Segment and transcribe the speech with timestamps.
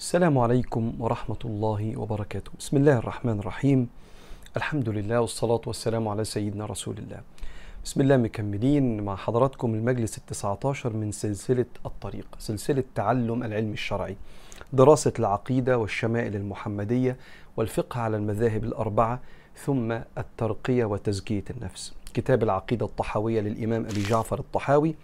[0.00, 2.50] السلام عليكم ورحمة الله وبركاته.
[2.58, 3.88] بسم الله الرحمن الرحيم.
[4.56, 7.20] الحمد لله والصلاة والسلام على سيدنا رسول الله.
[7.84, 14.16] بسم الله مكملين مع حضراتكم المجلس التسعة عشر من سلسلة الطريق سلسلة تعلم العلم الشرعي
[14.72, 17.16] دراسة العقيدة والشمائل المحمدية
[17.56, 19.20] والفقه على المذاهب الأربعة
[19.56, 21.94] ثم الترقية وتزكية النفس.
[22.14, 24.94] كتاب العقيدة الطحاوية للإمام أبي جعفر الطحاوي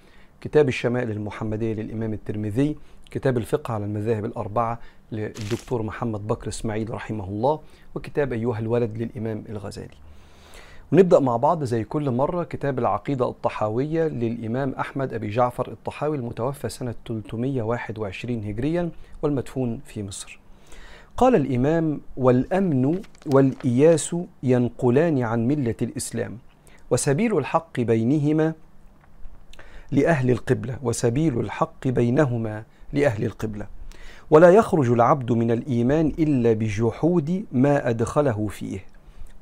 [0.40, 2.76] كتاب الشمائل المحمدية للإمام الترمذي
[3.10, 4.78] كتاب الفقه على المذاهب الأربعة
[5.12, 7.60] للدكتور محمد بكر إسماعيل رحمه الله
[7.94, 9.94] وكتاب أيها الولد للإمام الغزالي.
[10.92, 16.68] ونبدأ مع بعض زي كل مرة كتاب العقيدة الطحاوية للإمام أحمد أبي جعفر الطحاوي المتوفى
[16.68, 18.90] سنة 321 هجريا
[19.22, 20.38] والمدفون في مصر.
[21.16, 26.38] قال الإمام والأمن والإياس ينقلان عن ملة الإسلام
[26.90, 28.52] وسبيل الحق بينهما
[29.92, 32.64] لأهل القبلة وسبيل الحق بينهما
[32.96, 33.66] لأهل القبلة.
[34.30, 38.84] ولا يخرج العبد من الإيمان إلا بجحود ما أدخله فيه.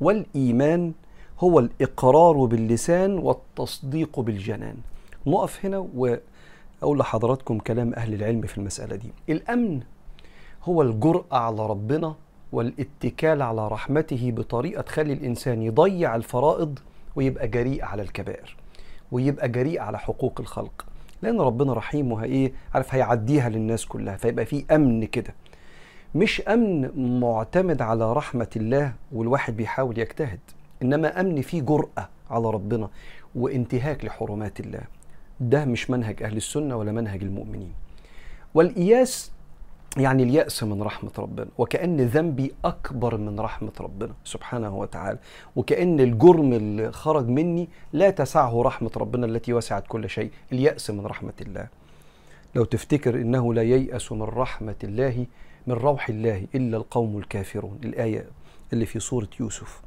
[0.00, 0.92] والإيمان
[1.40, 4.76] هو الإقرار باللسان والتصديق بالجنان.
[5.26, 9.08] نقف هنا وأقول لحضراتكم كلام أهل العلم في المسألة دي.
[9.28, 9.80] الأمن
[10.64, 12.14] هو الجرأة على ربنا
[12.52, 16.78] والاتكال على رحمته بطريقة تخلي الإنسان يضيع الفرائض
[17.16, 18.56] ويبقى جريء على الكبائر
[19.12, 20.84] ويبقى جريء على حقوق الخلق.
[21.24, 25.34] لأن ربنا رحيم وهي عارف هيعديها للناس كلها فيبقى في أمن كده.
[26.14, 30.38] مش أمن معتمد على رحمة الله والواحد بيحاول يجتهد
[30.82, 32.88] إنما أمن فيه جرأة على ربنا
[33.34, 34.80] وانتهاك لحرمات الله.
[35.40, 37.72] ده مش منهج أهل السنة ولا منهج المؤمنين.
[38.54, 39.32] والاياس
[39.96, 45.18] يعني اليأس من رحمة ربنا وكأن ذنبي أكبر من رحمة ربنا سبحانه وتعالى
[45.56, 51.06] وكأن الجرم اللي خرج مني لا تسعه رحمة ربنا التي وسعت كل شيء اليأس من
[51.06, 51.68] رحمة الله.
[52.54, 55.26] لو تفتكر إنه لا ييأس من رحمة الله
[55.66, 58.26] من روح الله إلا القوم الكافرون الآية
[58.72, 59.80] اللي في سورة يوسف.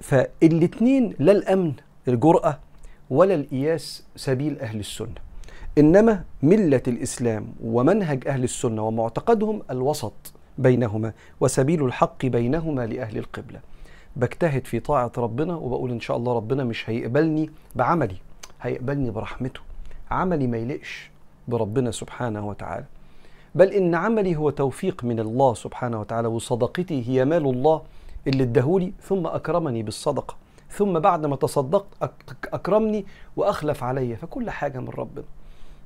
[0.00, 1.72] فالاتنين لا الأمن
[2.08, 2.58] الجرأة
[3.10, 5.31] ولا الإياس سبيل أهل السنة.
[5.78, 13.60] إنما ملة الإسلام ومنهج أهل السنة ومعتقدهم الوسط بينهما وسبيل الحق بينهما لأهل القبلة.
[14.16, 18.16] بجتهد في طاعة ربنا وبقول إن شاء الله ربنا مش هيقبلني بعملي
[18.62, 19.60] هيقبلني برحمته.
[20.10, 21.10] عملي ما يليقش
[21.48, 22.84] بربنا سبحانه وتعالى.
[23.54, 27.82] بل إن عملي هو توفيق من الله سبحانه وتعالى وصدقتي هي مال الله
[28.26, 30.36] اللي ادهولي ثم أكرمني بالصدقة
[30.70, 31.86] ثم بعد ما تصدقت
[32.52, 33.04] أكرمني
[33.36, 35.24] وأخلف علي فكل حاجة من ربنا.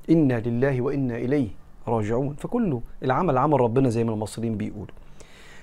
[0.09, 1.47] إنا لله وإنا إليه
[1.87, 2.35] راجعون.
[2.35, 4.95] فكله العمل عمل ربنا زي ما المصريين بيقولوا.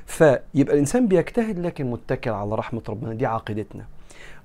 [0.06, 3.14] فيبقى الإنسان بيجتهد لكن متكل على رحمة ربنا.
[3.14, 3.84] دي عقيدتنا.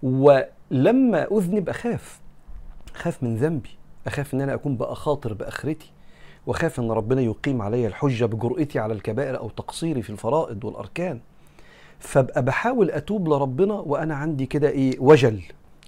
[0.04, 2.20] ولما أذنب أخاف.
[2.96, 3.70] أخاف من ذنبي.
[4.08, 5.92] أخاف إن أنا أكون بأخاطر بآخرتي.
[6.48, 11.20] وأخاف إن ربنا يقيم علي الحجة بجرأتي على الكبائر أو تقصيري في الفرائض والأركان.
[12.00, 15.42] فابقى بحاول أتوب لربنا وأنا عندي كده إيه؟ وجل.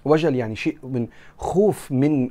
[0.05, 1.07] وجل يعني شيء من
[1.37, 2.29] خوف من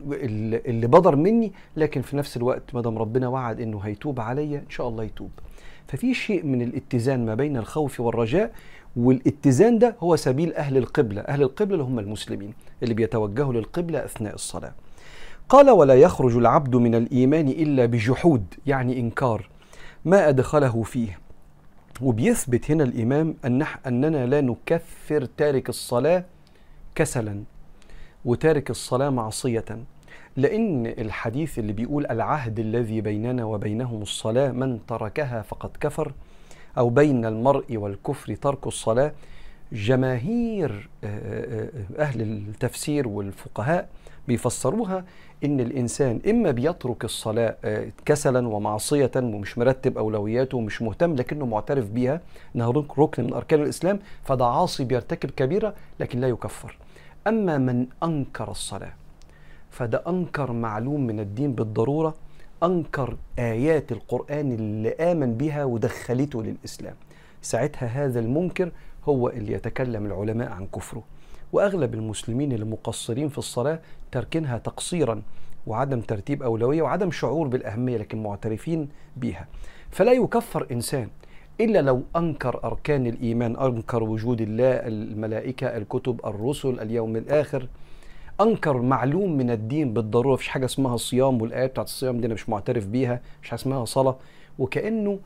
[0.66, 4.70] اللي بدر مني لكن في نفس الوقت ما دام ربنا وعد إنه هيتوب عليا إن
[4.70, 5.30] شاء الله يتوب.
[5.88, 8.52] ففي شيء من الاتزان ما بين الخوف والرجاء
[8.96, 11.20] والاتزان ده هو سبيل أهل القبلة.
[11.20, 14.72] أهل القبلة اللي هم المسلمين اللي بيتوجهوا للقبلة أثناء الصلاة.
[15.48, 19.48] قال ولا يخرج العبد من الإيمان إلا بجحود يعني إنكار.
[20.04, 21.18] ما أدخله فيه.
[22.02, 26.24] وبيثبت هنا الإمام أن أننا لا نكفر تارك الصلاة
[26.94, 27.42] كسلا.
[28.24, 29.64] وتارك الصلاة معصية.
[30.36, 36.12] لأن الحديث اللي بيقول العهد الذي بيننا وبينهم الصلاة من تركها فقد كفر
[36.78, 39.12] أو بين المرء والكفر ترك الصلاة
[39.72, 40.88] جماهير
[41.98, 43.88] أهل التفسير والفقهاء
[44.28, 45.04] بيفسروها
[45.44, 47.56] إن الإنسان إما بيترك الصلاة
[48.06, 52.20] كسلا ومعصية ومش مرتب أولوياته ومش مهتم لكنه معترف بيها
[52.56, 56.76] إنها ركن من أركان الإسلام فده عاصي بيرتكب كبيرة لكن لا يكفر.
[57.26, 58.92] أما من أنكر الصلاة
[59.70, 62.14] فده أنكر معلوم من الدين بالضرورة
[62.62, 66.94] أنكر آيات القرآن اللي آمن بها ودخلته للإسلام.
[67.42, 68.72] ساعتها هذا المنكر
[69.04, 71.02] هو اللي يتكلم العلماء عن كفره.
[71.52, 73.80] وأغلب المسلمين اللي مقصرين في الصلاة
[74.12, 75.22] تركنها تقصيرا
[75.66, 79.46] وعدم ترتيب أولوية وعدم شعور بالأهمية لكن معترفين بها
[79.90, 81.08] فلا يكفر إنسان
[81.60, 87.68] إلا لو أنكر أركان الإيمان أنكر وجود الله الملائكة الكتب الرسل اليوم الآخر
[88.40, 90.34] أنكر معلوم من الدين بالضرورة.
[90.34, 93.84] مفيش حاجة اسمها صيام والآيات بتاعت الصيام دي أنا مش معترف بيها مش حاجة اسمها
[93.84, 94.16] صلاة.
[94.58, 95.18] وكأنه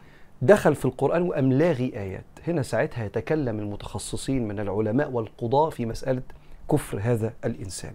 [0.43, 2.25] دخل في القرآن وأم لاغي آيات.
[2.49, 6.23] هنا ساعتها يتكلم المتخصصين من العلماء والقضاة في مسألة
[6.71, 7.93] كفر هذا الإنسان.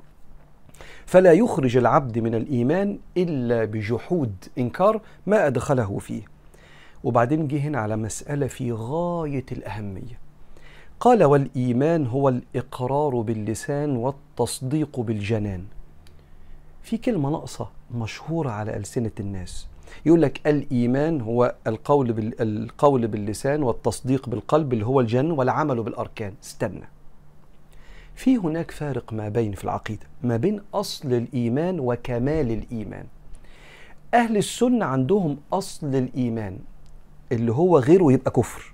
[1.06, 6.38] فلا يخرج العبد من الإيمان إلا بجحود إنكار ما أدخله فيه.
[7.04, 10.19] وبعدين جه هنا على مسألة في غاية الأهمية.
[11.00, 15.66] قال والإيمان هو الإقرار باللسان والتصديق بالجنان.
[16.81, 19.68] في كلمة ناقصة مشهورة على ألسنة الناس.
[20.06, 22.42] يقول لك الإيمان هو القول, بال...
[22.42, 26.34] القول باللسان والتصديق بالقلب اللي هو الجن والعمل بالأركان.
[26.44, 26.90] استنى.
[28.16, 33.06] في هناك فارق ما بين في العقيدة ما بين أصل الإيمان وكمال الإيمان.
[34.13, 36.60] أهل السنة عندهم أصل الإيمان.
[37.31, 38.74] اللي هو غيره يبقى كفر.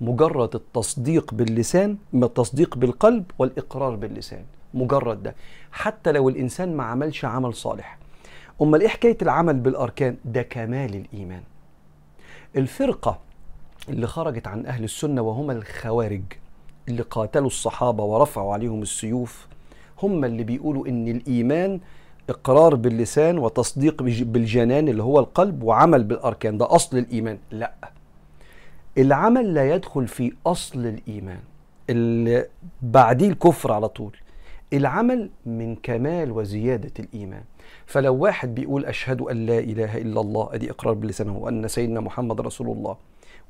[0.00, 4.44] مجرد التصديق باللسان ما التصديق بالقلب والإقرار باللسان.
[4.74, 5.34] مجرد ده.
[5.72, 7.98] حتى لو الإنسان ما عملش عمل صالح.
[8.62, 11.42] أمال إيه حكاية العمل بالأركان؟ ده كمال الإيمان.
[12.56, 13.18] الفرقة
[13.88, 16.22] اللي خرجت عن أهل السنة وهم الخوارج
[16.88, 19.46] اللي قاتلوا الصحابة ورفعوا عليهم السيوف
[20.02, 21.80] هم اللي بيقولوا إن الإيمان
[22.30, 26.58] إقرار باللسان وتصديق بالجنان اللي هو القلب وعمل بالأركان.
[26.58, 27.38] ده أصل الإيمان.
[27.50, 27.72] لا.
[28.98, 31.40] العمل لا يدخل في أصل الإيمان.
[31.90, 32.46] اللي
[32.82, 34.16] بعديه الكفر على طول.
[34.72, 37.42] العمل من كمال وزيادة الإيمان.
[37.86, 42.40] فلو واحد بيقول أشهد أن لا إله إلا الله أدي إقرار بلسانه وأن سيدنا محمد
[42.40, 42.96] رسول الله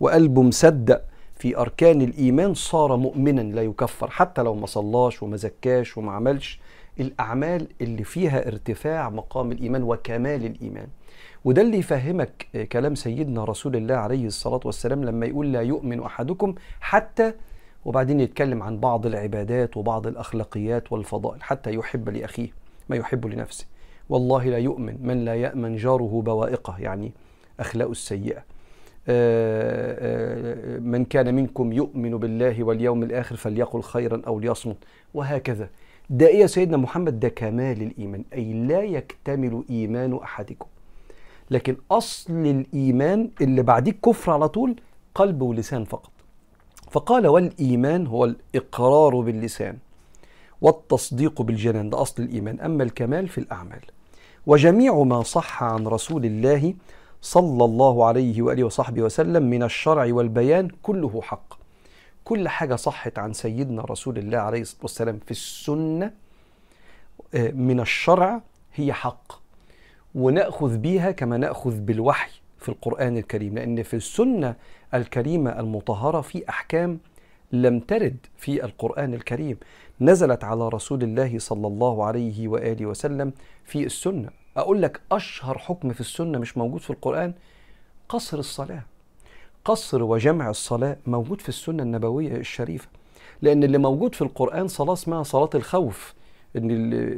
[0.01, 1.03] وقلبه مصدق
[1.37, 6.61] في أركان الإيمان صار مؤمنا لا يكفر حتى لو ما صلاش وما زكاش وما عملش.
[7.01, 10.87] الأعمال اللي فيها ارتفاع مقام الإيمان وكمال الإيمان.
[11.45, 16.55] وده اللي يفهمك كلام سيدنا رسول الله عليه الصلاة والسلام لما يقول لا يؤمن أحدكم
[16.81, 17.33] حتى
[17.85, 22.49] وبعدين يتكلم عن بعض العبادات وبعض الأخلاقيات والفضائل حتى يحب لأخيه
[22.89, 23.67] ما يحب لنفسه.
[24.09, 27.13] والله لا يؤمن من لا يأمن جاره بوائقه يعني
[27.61, 28.45] أخلاقه السيئة.
[30.81, 34.77] من كان منكم يؤمن بالله واليوم الآخر فليقل خيرا أو ليصمت
[35.15, 35.69] وهكذا.
[36.11, 40.67] ده إيه يا سيدنا محمد؟ ده كمال الإيمان أي لا يكتمل إيمان أحدكم.
[41.51, 44.77] لكن أصل الإيمان اللي بعديه كفر على طول
[45.15, 46.11] قلب ولسان فقط.
[46.91, 49.77] فقال والإيمان هو الإقرار باللسان
[50.61, 52.61] والتصديق بالجنان ده أصل الإيمان.
[52.61, 53.81] أما الكمال في الأعمال.
[54.47, 56.75] وجميع ما صح عن رسول الله
[57.23, 61.60] صلى الله عليه وآله وصحبه وسلم من الشرع والبيان كله حق.
[62.25, 66.13] كل حاجة صحت عن سيدنا رسول الله عليه الصلاة والسلام في السنة
[67.35, 68.41] من الشرع
[68.75, 69.33] هي حق.
[70.15, 74.57] ونأخذ بيها كما نأخذ بالوحي في القرآن الكريم لأن في السنة
[74.95, 76.99] الكريمة المطهرة في أحكام
[77.53, 79.59] لم ترد في القرآن الكريم.
[80.01, 83.33] نزلت على رسول الله صلى الله عليه وآله وسلم
[83.65, 84.31] في السنة.
[84.57, 87.35] أقول لك أشهر حكم في السنة مش موجود في القرآن
[88.09, 88.83] قصر الصلاة.
[89.65, 92.89] قصر وجمع الصلاة موجود في السنة النبوية الشريفة.
[93.43, 96.15] لأن اللي موجود في القرآن صلاة اسمها صلاة الخوف.
[96.57, 96.71] إن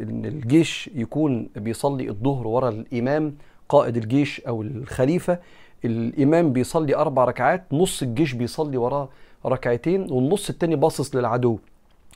[0.02, 3.34] إن الجيش يكون بيصلي الظهر ورا الإمام
[3.68, 5.38] قائد الجيش أو الخليفة.
[5.84, 9.08] الإمام بيصلي أربع ركعات نص الجيش بيصلي وراه
[9.46, 11.58] ركعتين والنص التاني باصص للعدو.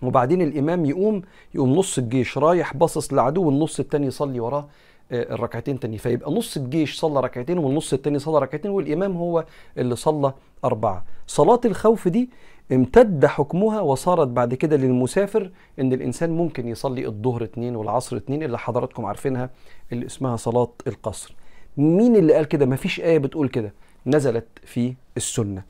[0.02, 1.22] وبعدين الإمام يقوم
[1.54, 4.68] يقوم نص الجيش رايح باصص للعدو والنص التاني يصلي وراه
[5.12, 5.98] الركعتين تاني.
[5.98, 9.44] فيبقى نص الجيش صلى ركعتين والنص التاني صلى ركعتين والإمام هو
[9.78, 11.04] اللي صلى أربعة.
[11.26, 12.30] صلاة الخوف دي
[12.72, 18.58] امتد حكمها وصارت بعد كده للمسافر إن الإنسان ممكن يصلي الظهر اتنين والعصر اتنين اللي
[18.58, 19.50] حضراتكم عارفينها
[19.92, 21.34] اللي اسمها صلاة القصر.
[21.76, 23.72] مين اللي قال كده؟ مفيش آية بتقول كده.
[24.06, 25.62] نزلت في السنة.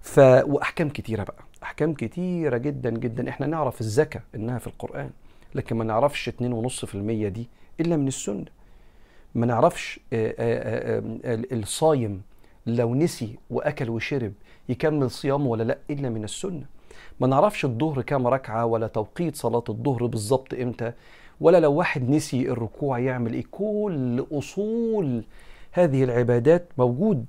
[0.00, 1.44] ف وأحكام كتيرة بقى.
[1.62, 3.28] أحكام كتيرة جدا جدا.
[3.28, 5.10] إحنا نعرف الزكاة إنها في القرآن
[5.54, 7.48] لكن ما نعرفش اتنين ونص في المية دي
[7.80, 8.44] إلا من السنة.
[9.34, 12.22] ما نعرفش آآ آآ الصايم
[12.66, 14.32] لو نسي وأكل وشرب
[14.68, 16.64] يكمل صيامه ولا لأ؟ إلا من السنة.
[17.20, 20.92] ما نعرفش الظهر كام ركعة ولا توقيت صلاة الظهر بالظبط إمتى
[21.40, 23.44] ولا لو واحد نسي الركوع يعمل إيه.
[23.50, 25.24] كل أصول
[25.72, 27.24] هذه العبادات موجود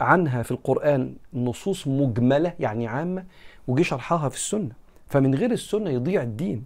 [0.00, 3.24] عنها في القرآن نصوص مجملة يعني عامة
[3.68, 4.72] وجي شرحها في السنة.
[5.08, 6.64] فمن غير السنة يضيع الدين.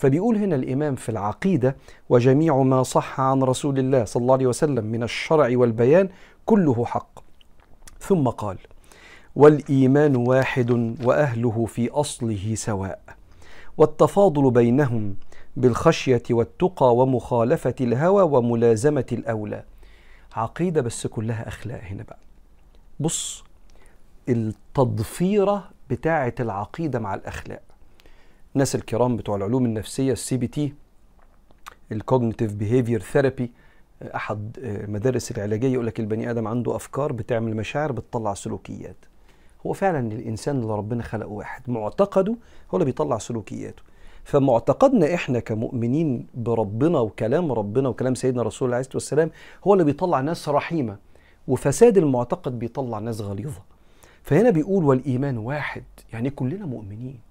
[0.00, 1.76] فبيقول هنا الإمام في العقيدة
[2.08, 6.08] وجميع ما صح عن رسول الله صلى الله عليه وسلم من الشرع والبيان
[6.46, 7.20] كله حق.
[8.00, 8.58] ثم قال
[9.36, 13.00] والإيمان واحد وأهله في أصله سواء
[13.78, 15.16] والتفاضل بينهم
[15.56, 19.64] بالخشية والتقى ومخالفة الهوى وملازمة الأولى.
[20.36, 22.18] عقيدة بس كلها أخلاق هنا بقى.
[23.00, 23.44] بص
[24.28, 27.69] التضفيرة بتاعة العقيدة مع الأخلاق.
[28.54, 30.74] الناس الكرام بتوع العلوم النفسية ال CBT ال
[31.92, 33.52] cognitive behavior therapy
[34.14, 38.96] أحد المدارس العلاجية يقول لك البني آدم عنده أفكار بتعمل مشاعر بتطلع سلوكيات.
[39.66, 42.32] هو فعلا الإنسان اللي ربنا خلقه واحد معتقده
[42.70, 43.82] هو اللي بيطلع سلوكياته.
[44.24, 49.30] فمعتقدنا إحنا كمؤمنين بربنا وكلام ربنا وكلام سيدنا رسول الله عليه الصلاة والسلام
[49.66, 50.96] هو اللي بيطلع ناس رحيمة.
[51.48, 53.62] وفساد المعتقد بيطلع ناس غليظة.
[54.22, 57.29] فهنا بيقول والإيمان واحد يعني كلنا مؤمنين.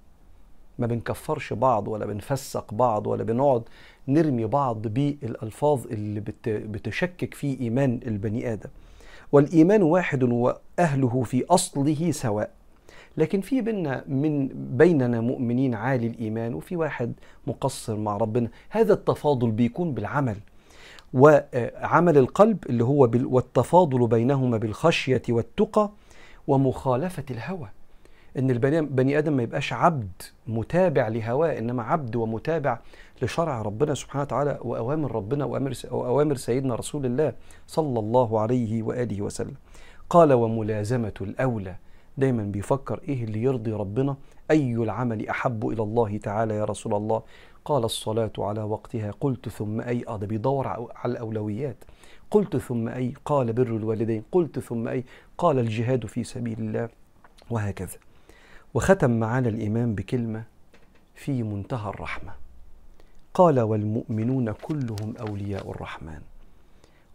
[0.80, 3.64] ما بنكفرش بعض ولا بنفسق بعض ولا بنقعد
[4.08, 8.70] نرمي بعض بالألفاظ اللي بتشكك في إيمان البني آدم.
[9.32, 12.52] والإيمان واحد وأهله في أصله سواء.
[13.18, 17.14] لكن في بيننا من بيننا مؤمنين عالي الإيمان وفي واحد
[17.48, 18.50] مقصر مع ربنا.
[18.70, 20.38] هذا التفاضل بيكون بالعمل.
[21.14, 25.90] وعمل القلب اللي هو والتفاضل بينهما بالخشية والتقى
[26.48, 27.70] ومخالفة الهوى.
[28.40, 32.80] إن البني آدم ما يبقاش عبد متابع لهواه إنما عبد ومتابع
[33.22, 37.34] لشرع ربنا سبحانه وتعالى وأوامر ربنا واوامر وأوامر سيدنا رسول الله
[37.68, 39.54] صلى الله عليه وآله وسلم.
[40.10, 41.76] قال وملازمة الأولى.
[42.18, 44.16] دايما بيفكر إيه اللي يرضي ربنا؟
[44.52, 47.22] أي العمل أحب إلى الله تعالى يا رسول الله؟
[47.66, 49.12] قال الصلاة على وقتها.
[49.20, 50.04] قلت ثم أي.
[50.08, 51.84] آه ده بيدور على الأولويات.
[52.32, 53.14] قلت ثم أي.
[53.26, 54.24] قال بر الوالدين.
[54.32, 55.04] قلت ثم أي.
[55.38, 56.90] قال الجهاد في سبيل الله.
[57.50, 57.98] وهكذا.
[58.74, 60.44] وختم معنا الإمام بكلمة
[61.16, 62.34] في منتهى الرحمة.
[63.34, 66.22] قال والمؤمنون كلهم أولياء الرحمن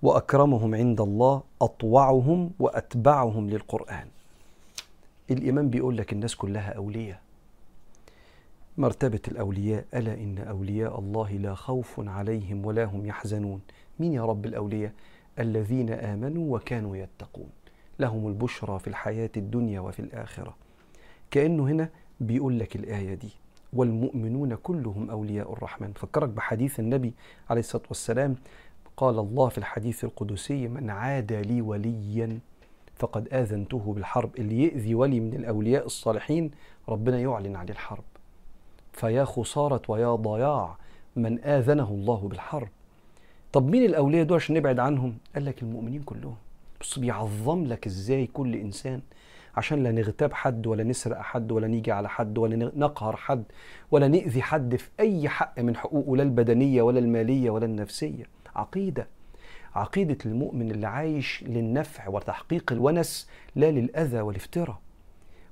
[0.03, 4.09] وأكرمهم عند الله أطوعهم وأتبعهم للقرآن.
[5.31, 7.21] الإمام بيقول لك الناس كلها أولياء.
[8.79, 13.61] مرتبة الأولياء ألا إن أولياء الله لا خوف عليهم ولا هم يحزنون.
[13.99, 14.93] مين يا رب الأولياء؟
[15.39, 17.51] الذين آمنوا وكانوا يتقون.
[17.99, 20.64] لهم البشرى في الحياة الدنيا وفي الآخرة.
[21.35, 21.89] كأنه هنا
[22.21, 23.29] بيقول لك الآية دي.
[23.73, 25.93] والمؤمنون كلهم أولياء الرحمن.
[25.93, 27.15] فكرك بحديث النبي
[27.51, 28.37] عليه الصلاة والسلام
[28.97, 32.39] قال الله في الحديث القدسي من عاد لي وليا
[32.95, 34.31] فقد آذنته بالحرب.
[34.39, 36.51] اللي يأذي ولي من الأولياء الصالحين
[36.89, 38.05] ربنا يعلن عن الحرب.
[38.93, 40.77] فيا خسارة ويا ضياع
[41.17, 42.69] من آذنه الله بالحرب.
[43.53, 46.37] طب مين الأولياء دول عشان نبعد عنهم؟ قال لك المؤمنين كلهم.
[46.81, 49.01] بص بيعظم لك إزاي كل إنسان
[49.57, 53.45] عشان لا نغتاب حد ولا نسرق حد ولا نيجي على حد ولا نقهر حد
[53.91, 58.25] ولا نأذي حد في أي حق من حقوقه لا البدنية ولا المالية ولا النفسية.
[58.57, 59.09] عقيدة.
[59.75, 64.79] عقيدة المؤمن اللي عايش للنفع وتحقيق الونس لا للأذى والافتراء.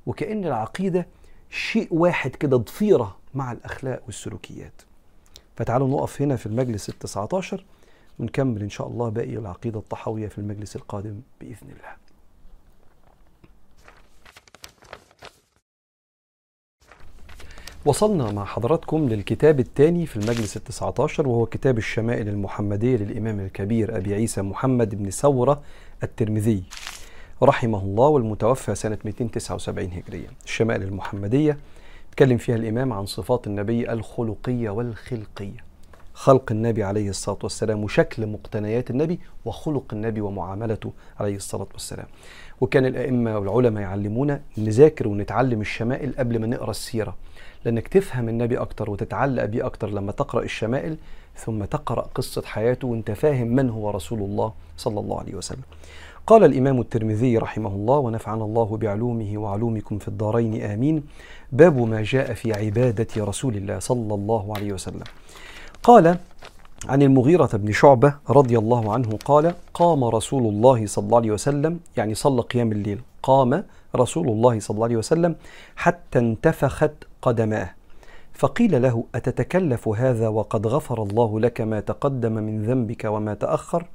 [0.07, 1.07] وكأن العقيدة
[1.51, 4.83] شيء واحد كده ضفيرة مع الأخلاق والسلوكيات.
[5.57, 7.65] فتعالوا نقف هنا في المجلس التسعة عشر
[8.19, 12.02] ونكمل إن شاء الله باقي العقيدة الطحوية في المجلس القادم بإذن الله.
[17.85, 23.97] وصلنا مع حضراتكم للكتاب الثاني في المجلس التسعة عشر وهو كتاب الشمائل المحمدية للإمام الكبير
[23.97, 25.63] أبي عيسى محمد بن ثورة
[26.03, 26.63] الترمذي
[27.43, 30.29] رحمه الله والمتوفى سنة 279 هجرية.
[30.45, 31.59] الشمائل المحمدية
[32.13, 35.72] تكلم فيها الإمام عن صفات النبي الخلقية والخلقية.
[36.15, 42.07] خلق النبي عليه الصلاة والسلام وشكل مقتنيات النبي وخلق النبي ومعاملته عليه الصلاة والسلام.
[42.61, 47.17] وكان الأئمة والعلماء يعلمونا نذاكر ونتعلم الشمائل قبل ما نقرأ السيرة
[47.65, 50.97] لأنك تفهم النبي أكتر وتتعلق بيه أكتر لما تقرأ الشمائل
[51.37, 55.63] ثم تقرأ قصة حياته وأنت فاهم من هو رسول الله صلى الله عليه وسلم.
[56.27, 61.03] قال الإمام الترمذي رحمه الله ونفعنا الله بعلومه وعلومكم في الدارين آمين.
[61.53, 65.05] باب ما جاء في عبادة رسول الله صلى الله عليه وسلم.
[65.83, 66.19] قال
[66.89, 71.81] عن المغيرة بن شعبة رضي الله عنه قال قام رسول الله صلى الله عليه وسلم
[71.97, 73.65] يعني صلى قيام الليل قام
[73.97, 75.37] رسول الله صلى الله عليه وسلم
[75.77, 76.91] حتى انتفخت
[77.23, 77.71] قدماه
[78.33, 83.87] فقيل له أتتكلف هذا وقد غفر الله لك ما تقدم من ذنبك وما تأخر؟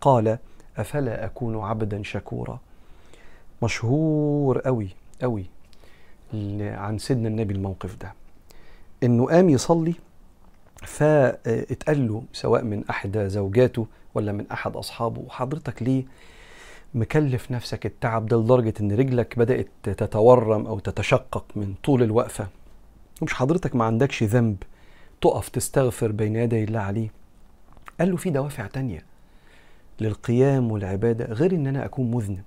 [0.00, 0.38] قال
[0.76, 2.58] أفلا أكون عبدا شكورا.
[3.62, 4.88] مشهور قوي
[5.22, 5.44] قوي
[6.60, 8.14] عن سيدنا النبي الموقف ده.
[9.02, 9.94] إنه قام يصلي
[10.82, 15.24] فاتقال له سواء من احدى زوجاته ولا من أحد أصحابه.
[15.28, 16.04] حضرتك ليه
[16.94, 22.46] مكلف نفسك التعب ده لدرجة إن رجلك بدأت تتورم أو تتشقق من طول الوقفة؟
[23.22, 24.56] ومش حضرتك ما عندكش ذنب
[25.20, 27.08] تقف تستغفر بين يدي الله عليه؟
[28.00, 29.04] قال له في دوافع تانية
[30.00, 32.44] للقيام والعبادة غير إن أنا أكون مذنب.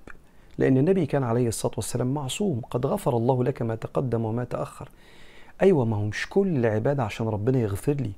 [0.58, 4.88] لأن النبي كان عليه الصلاة والسلام معصوم قد غفر الله لك ما تقدم وما تأخر.
[5.62, 8.12] أيوه ما هو مش كل العبادة عشان ربنا يغفر لي.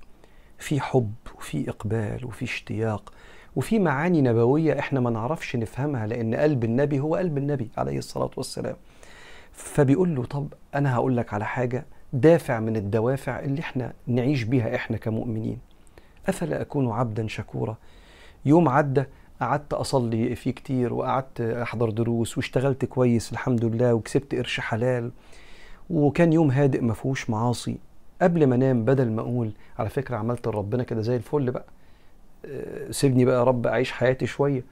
[0.59, 3.12] في حب وفي إقبال وفي اشتياق
[3.57, 8.31] وفي معاني نبوية إحنا ما نعرفش نفهمها لأن قلب النبي هو قلب النبي عليه الصلاة
[8.37, 8.76] والسلام.
[9.52, 14.75] فبيقول له طب أنا هقول لك على حاجة دافع من الدوافع اللي إحنا نعيش بيها
[14.75, 15.59] إحنا كمؤمنين.
[16.28, 17.76] أفلا أكون عبدا شكورا؟
[18.45, 19.05] يوم عدى
[19.40, 25.11] قعدت أصلي فيه كتير وقعدت أحضر دروس واشتغلت كويس الحمد لله وكسبت قرش حلال.
[25.90, 27.76] وكان يوم هادئ ما فيهوش معاصي.
[28.23, 31.64] قبل ما انام بدل ما أقول على فكرة عملت لربنا كده زي الفل بقى.
[32.90, 34.64] سيبني بقى يا رب أعيش حياتي شوية.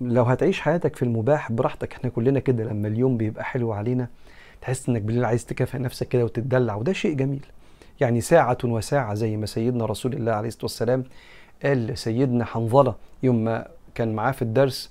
[0.00, 1.92] لو هتعيش حياتك في المباح براحتك.
[1.92, 4.08] إحنا كلنا كده لما اليوم بيبقى حلو علينا
[4.60, 7.46] تحس إنك بالليل عايز تكافئ نفسك كده وتتدلع وده شيء جميل.
[8.00, 11.04] يعني ساعة وساعة زي ما سيدنا رسول الله عليه الصلاة والسلام
[11.62, 14.90] قال سيدنا حنظلة يوم ما كان معاه في الدرس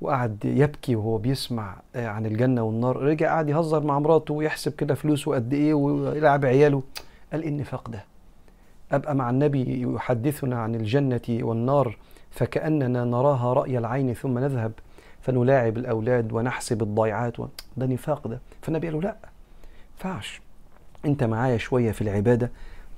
[0.00, 2.96] وقعد يبكي وهو بيسمع عن الجنة والنار.
[2.96, 6.82] رجع قعد يهزر مع مراته ويحسب كده فلوسه قد إيه ويلعب عياله.
[7.32, 8.04] قال إيه النفاق ده؟
[8.92, 11.96] أبقى مع النبي يحدثنا عن الجنة والنار
[12.30, 14.72] فكأننا نراها رأي العين ثم نذهب
[15.20, 17.36] فنلاعب الأولاد ونحسب الضيعات
[17.76, 18.38] ده نفاق ده.
[18.62, 19.16] فالنبي قال له لا
[19.96, 20.40] ينفعش
[21.04, 22.50] أنت معايا شوية في العبادة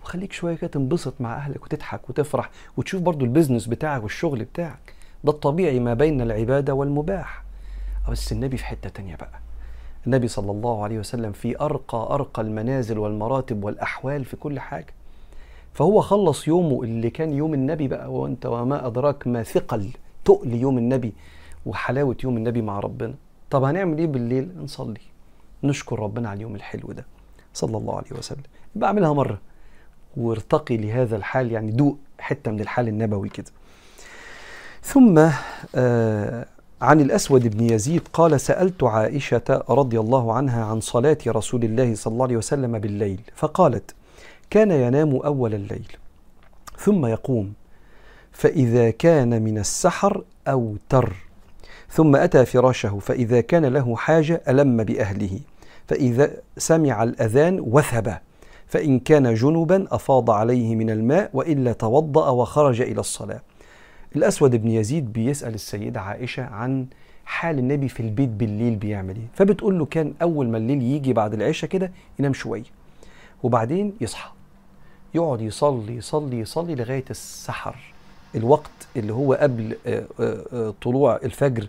[0.02, 4.94] وخليك شوية كده تنبسط مع أهلك وتضحك وتفرح وتشوف برضو البيزنس بتاعك والشغل بتاعك.
[5.24, 7.44] ده الطبيعي ما بين العبادة والمباح.
[8.10, 9.40] بس النبي في حتة تانية بقى.
[10.06, 14.94] النبي صلى الله عليه وسلم في أرقى أرقى المنازل والمراتب والأحوال في كل حاجة.
[15.74, 19.90] فهو خلص يومه اللي كان يوم النبي بقى وأنت وما أدراك ما ثقل
[20.24, 21.12] تقل يوم النبي
[21.66, 23.14] وحلاوة يوم النبي مع ربنا.
[23.50, 25.00] طب هنعمل إيه بالليل؟ نصلي.
[25.64, 27.06] نشكر ربنا على اليوم الحلو ده.
[27.54, 28.42] صلى الله عليه وسلم.
[28.76, 29.38] يبقى اعملها مرة.
[30.16, 33.50] وارتقي لهذا الحال يعني دوق حتة من الحال النبوي كده.
[34.82, 35.28] ثم
[35.74, 36.46] آه
[36.82, 42.12] عن الأسود بن يزيد قال سألت عائشة رضي الله عنها عن صلاة رسول الله صلى
[42.12, 43.94] الله عليه وسلم بالليل فقالت
[44.50, 45.96] كان ينام أول الليل
[46.78, 47.52] ثم يقوم
[48.32, 51.12] فإذا كان من السحر أوتر
[51.90, 55.40] ثم أتى فراشه فإذا كان له حاجة ألم بأهله
[55.88, 58.14] فإذا سمع الأذان وثب
[58.66, 63.40] فإن كان جنبا أفاض عليه من الماء وإلا توضأ وخرج إلى الصلاة.
[64.16, 66.86] الأسود بن يزيد بيسأل السيدة عائشة عن
[67.24, 69.26] حال النبي في البيت بالليل بيعمل إيه.
[69.34, 72.64] فبتقول له كان أول ما الليل يجي بعد العشاء كده ينام شوية
[73.42, 74.30] وبعدين يصحى
[75.14, 77.76] يقعد يصلي يصلي يصلي لغاية السحر
[78.34, 79.76] الوقت اللي هو قبل
[80.82, 81.68] طلوع الفجر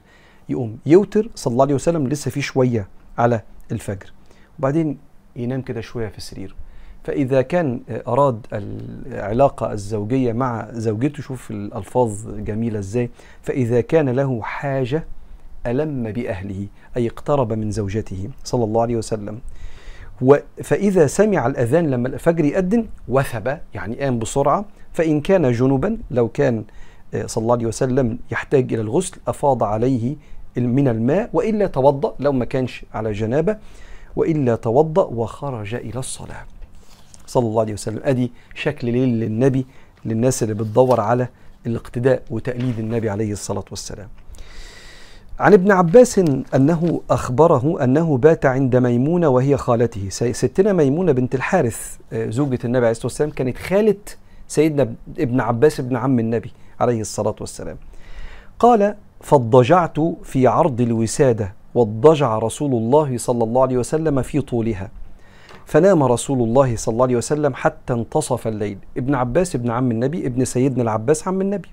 [0.50, 0.80] يقوم.
[0.86, 4.12] يوتر صلى الله عليه وسلم لسه في شوية على الفجر
[4.60, 4.98] وبعدين
[5.36, 6.54] ينام كده شوية في سريره
[7.04, 13.10] فإذا كان أراد العلاقة الزوجية مع زوجته شوف الألفاظ جميلة إزاي.
[13.42, 15.04] فإذا كان له حاجة
[15.68, 19.40] ألم بأهله أي اقترب من زوجته صلى الله عليه وسلم.
[20.64, 24.66] فإذا سمع الأذان لما الفجر يأذن وثب يعني قام بسرعة.
[24.94, 26.64] فإن كان جنبا لو كان
[27.26, 30.16] صلى الله عليه وسلم يحتاج إلى الغسل أفاض عليه
[30.58, 33.58] من الماء وإلا توضأ لو ما كانش على جنابة
[34.16, 36.46] وإلا توضأ وخرج إلى الصلاة.
[37.32, 38.02] صلى الله عليه وسلم.
[38.04, 39.66] أدي شكل ليل للنبي
[40.06, 41.28] للناس اللي بتدور على
[41.68, 44.08] الاقتداء وتقليد النبي عليه الصلاة والسلام.
[45.40, 46.20] عن ابن عباس
[46.56, 50.10] أنه أخبره أنه بات عند ميمونة وهي خالته.
[50.10, 53.96] ستنا ميمونة بنت الحارث زوجة النبي عليه الصلاة والسلام كانت خالة
[54.48, 57.78] سيدنا ابن عباس ابن عم النبي عليه الصلاة والسلام.
[58.60, 64.92] قال فاضجعت في عرض الوسادة واضجع رسول الله صلى الله عليه وسلم في طولها.
[65.66, 68.78] فنام رسول الله صلى الله عليه وسلم حتى انتصف الليل.
[68.98, 71.70] ابن عباس ابن عم النبي ابن سيدنا العباس عم النبي.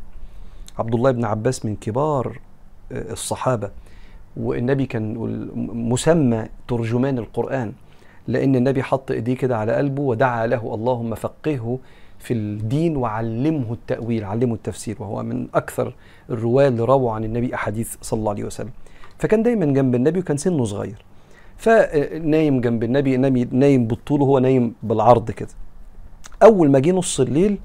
[0.79, 2.38] عبد الله بن عباس من كبار
[2.92, 3.70] الصحابة.
[4.37, 5.14] والنبي كان
[5.72, 7.72] مسمى ترجمان القرآن
[8.29, 11.79] لأن النبي حط إيديه كده على قلبه ودعا له اللهم فقهه
[12.18, 14.96] في الدين وعلمه التأويل علمه التفسير.
[15.01, 15.94] وهو من أكثر
[16.31, 18.70] الرواة اللي رووا عن النبي أحاديث صلى الله عليه وسلم.
[19.18, 21.05] فكان دايما جنب النبي وكان سنه صغير.
[21.58, 23.16] فنايم جنب النبي
[23.52, 25.48] نايم بالطول وهو نايم بالعرض كده.
[26.42, 27.58] أول ما جه نص الليل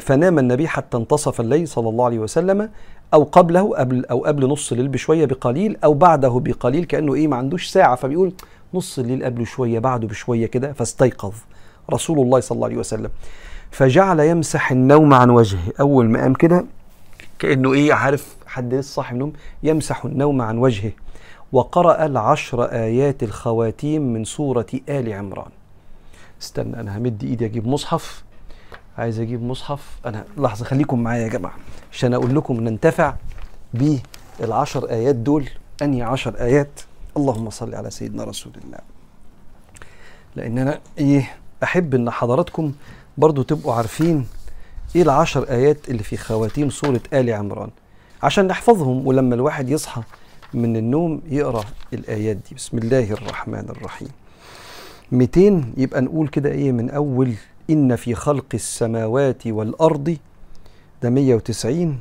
[0.00, 2.70] فنام النبي حتى انتصف الليل صلى الله عليه وسلم
[3.14, 7.36] أو قبله قبل أو قبل نص الليل بشوية بقليل أو بعده بقليل كأنه إيه ما
[7.36, 8.32] عندوش ساعة فبيقول
[8.74, 11.34] نص الليل قبله شوية بعده بشوية كده فاستيقظ
[11.92, 13.10] رسول الله صلى الله عليه وسلم.
[13.70, 15.72] فجعل يمسح النوم عن وجهه.
[15.80, 16.64] أول ما قام كده
[17.38, 19.32] كأنه إيه عارف حد لسه صاحي من النوم
[19.62, 20.92] يمسح النوم عن وجهه.
[21.52, 25.50] وقرأ العشر آيات الخواتيم من سورة آل عمران.
[26.42, 28.24] استنى أنا همد إيدي أجيب مصحف.
[28.98, 31.54] عايز أجيب مصحف؟ أنا لحظة خليكم معايا يا جماعة
[31.92, 33.14] عشان أقول لكم ننتفع
[33.74, 35.48] بالعشر آيات دول
[35.82, 36.80] أنهي عشر آيات؟
[37.16, 38.78] اللهم صل على سيدنا رسول الله.
[40.36, 41.30] لأن أنا إيه
[41.62, 42.72] أحب إن حضراتكم
[43.18, 44.26] برضو تبقوا عارفين
[44.96, 47.70] إيه العشر آيات اللي في خواتيم سورة آل عمران
[48.22, 50.02] عشان نحفظهم ولما الواحد يصحى
[50.54, 52.54] من النوم يقرأ الآيات دي.
[52.54, 54.08] بسم الله الرحمن الرحيم.
[55.12, 57.32] 200 يبقى نقول كده إيه؟ من أول
[57.70, 60.16] إن في خلق السماوات والأرض
[61.02, 61.98] ده 190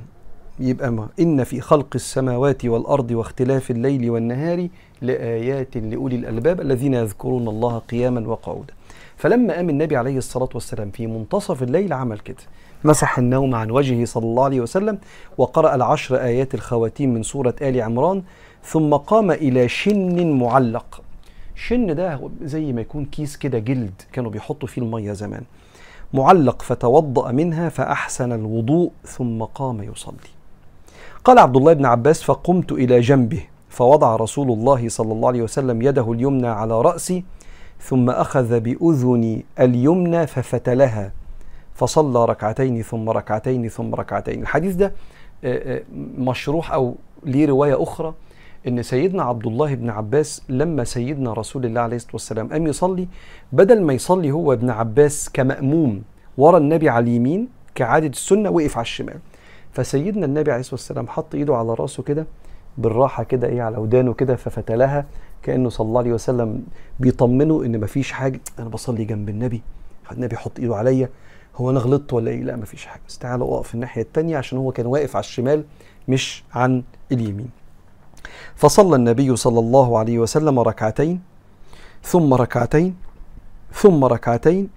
[0.59, 4.67] يبقى ما إن في خلق السماوات والأرض واختلاف الليل والنهار
[5.01, 8.73] لآيات لأولي الألباب الذين يذكرون الله قياما وقعودا.
[9.17, 12.43] فلما قام النبي عليه الصلاة والسلام في منتصف الليل عمل كده.
[12.83, 14.97] مسح النوم عن وجهه صلى الله عليه وسلم
[15.37, 18.23] وقرأ العشر آيات الخواتيم من سورة آل عمران
[18.63, 21.01] ثم قام إلى شن معلق.
[21.55, 25.43] شن ده زي ما يكون كيس كده جلد كانوا بيحطوا فيه المية زمان.
[26.13, 30.31] معلق فتوضأ منها فأحسن الوضوء ثم قام يصلي.
[31.23, 35.81] قال عبد الله بن عباس فقمت إلى جنبه فوضع رسول الله صلى الله عليه وسلم
[35.81, 37.23] يده اليمنى على رأسي
[37.81, 41.11] ثم أخذ بأذني اليمنى ففتلها
[41.81, 44.41] فصلى ركعتين ثم ركعتين ثم ركعتين.
[44.41, 44.93] الحديث ده
[46.17, 48.13] مشروح أو ليه رواية أخرى
[48.67, 53.07] إن سيدنا عبد الله بن عباس لما سيدنا رسول الله عليه الصلاة والسلام قام يصلي
[53.51, 56.01] بدل ما يصلي هو ابن عباس كمأموم
[56.37, 59.19] ورا النبي على اليمين كعادة السنة وقف على الشمال.
[59.71, 62.25] فسيدنا النبي عليه الصلاة والسلام حط إيده على راسه كده
[62.77, 65.05] بالراحة كده إيه على ودانه كده ففتلها
[65.43, 66.63] كأنه صلى الله عليه وسلم
[66.99, 68.39] بيطمنه إن مفيش حاجة.
[68.59, 69.61] أنا بصلي جنب النبي
[70.11, 71.09] النبي يحط إيده عليا.
[71.55, 73.01] هو أنا غلطت ولا إيه؟ لا مفيش حاجة.
[73.07, 75.63] بس تعالى أقف الناحية الثانية عشان هو كان واقف على الشمال
[76.07, 77.49] مش عن اليمين.
[78.55, 81.21] فصلى النبي صلى الله عليه وسلم ركعتين
[82.03, 82.95] ثم ركعتين
[83.73, 84.69] ثم ركعتين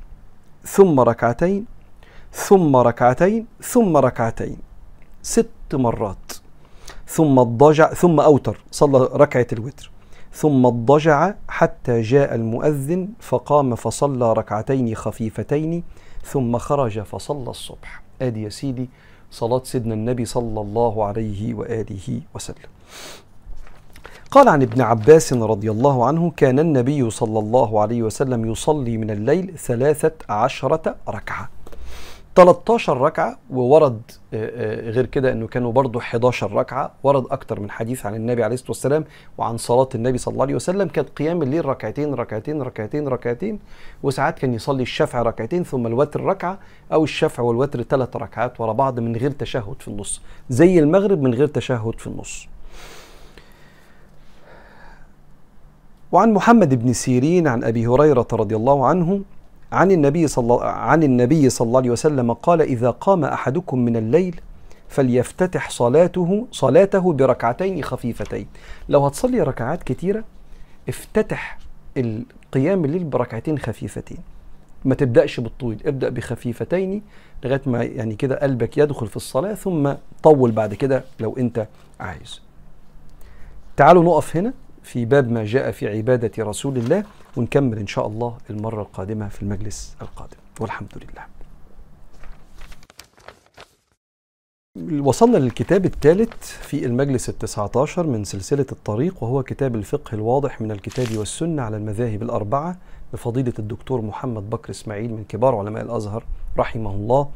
[0.64, 1.66] ثم ركعتين
[2.32, 4.56] ثم ركعتين ثم ركعتين.
[5.22, 6.32] ست مرات.
[7.06, 9.90] ثم اضطجع ثم أوتر صلى ركعة الوتر.
[10.32, 15.84] ثم اضطجع حتى جاء المؤذن فقام فصلى ركعتين خفيفتين
[16.24, 18.02] ثم خرج فصلى الصبح.
[18.22, 18.88] آدي يا سيدي
[19.30, 22.70] صلاة سيدنا النبي صلى الله عليه وآله وسلم.
[24.30, 29.10] قال عن ابن عباس رضي الله عنه كان النبي صلى الله عليه وسلم يصلي من
[29.10, 31.53] الليل ثلاثة عشرة ركعة.
[32.36, 38.14] 13 ركعة وورد غير كده إنه كانوا برضه 11 ركعة ورد أكتر من حديث عن
[38.14, 39.04] النبي عليه الصلاة والسلام
[39.38, 40.88] وعن صلاة النبي صلى الله عليه وسلم.
[40.88, 43.58] كانت قيام الليل ركعتين ركعتين ركعتين ركعتين
[44.02, 46.58] وساعات كان يصلي الشفع ركعتين ثم الوتر ركعة
[46.92, 51.34] أو الشفع والوتر ثلاث ركعات ورا بعض من غير تشهد في النص زي المغرب من
[51.34, 52.48] غير تشهد في النص.
[56.12, 59.20] وعن محمد بن سيرين عن أبي هريرة رضي الله عنه
[59.74, 64.40] عن النبي صلى عن النبي صلى الله عليه وسلم قال إذا قام أحدكم من الليل
[64.88, 68.46] فليفتتح صلاته صلاته بركعتين خفيفتين.
[68.88, 70.24] لو هتصلي ركعات كتيرة
[70.88, 71.58] افتتح
[71.96, 74.18] القيام الليل بركعتين خفيفتين.
[74.84, 77.02] ما تبدأش بالطويل ابدأ بخفيفتين
[77.44, 81.66] لغاية ما يعني كده قلبك يدخل في الصلاة ثم طول بعد كده لو أنت
[82.00, 82.40] عايز.
[83.76, 84.52] تعالوا نقف هنا.
[84.84, 87.04] في باب ما جاء في عبادة رسول الله
[87.36, 90.36] ونكمل إن شاء الله المرة القادمة في المجلس القادم.
[90.60, 91.34] والحمد لله.
[95.04, 100.70] وصلنا للكتاب الثالث في المجلس التسعة عشر من سلسلة الطريق وهو كتاب الفقه الواضح من
[100.70, 102.76] الكتاب والسنة على المذاهب الأربعة
[103.14, 106.24] لفضيلة الدكتور محمد بكر إسماعيل من كبار علماء الأزهر
[106.58, 107.30] رحمه الله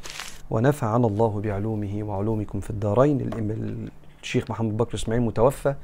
[0.50, 3.30] ونفعنا الله بعلومه وعلومكم في الدارين.
[4.22, 5.74] الشيخ محمد بكر إسماعيل متوفى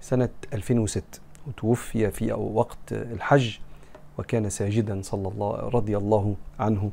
[0.00, 1.02] سنة 2006
[1.48, 3.58] وتوفي في وقت الحج
[4.18, 6.90] وكان ساجدا صلى الله رضي الله عنه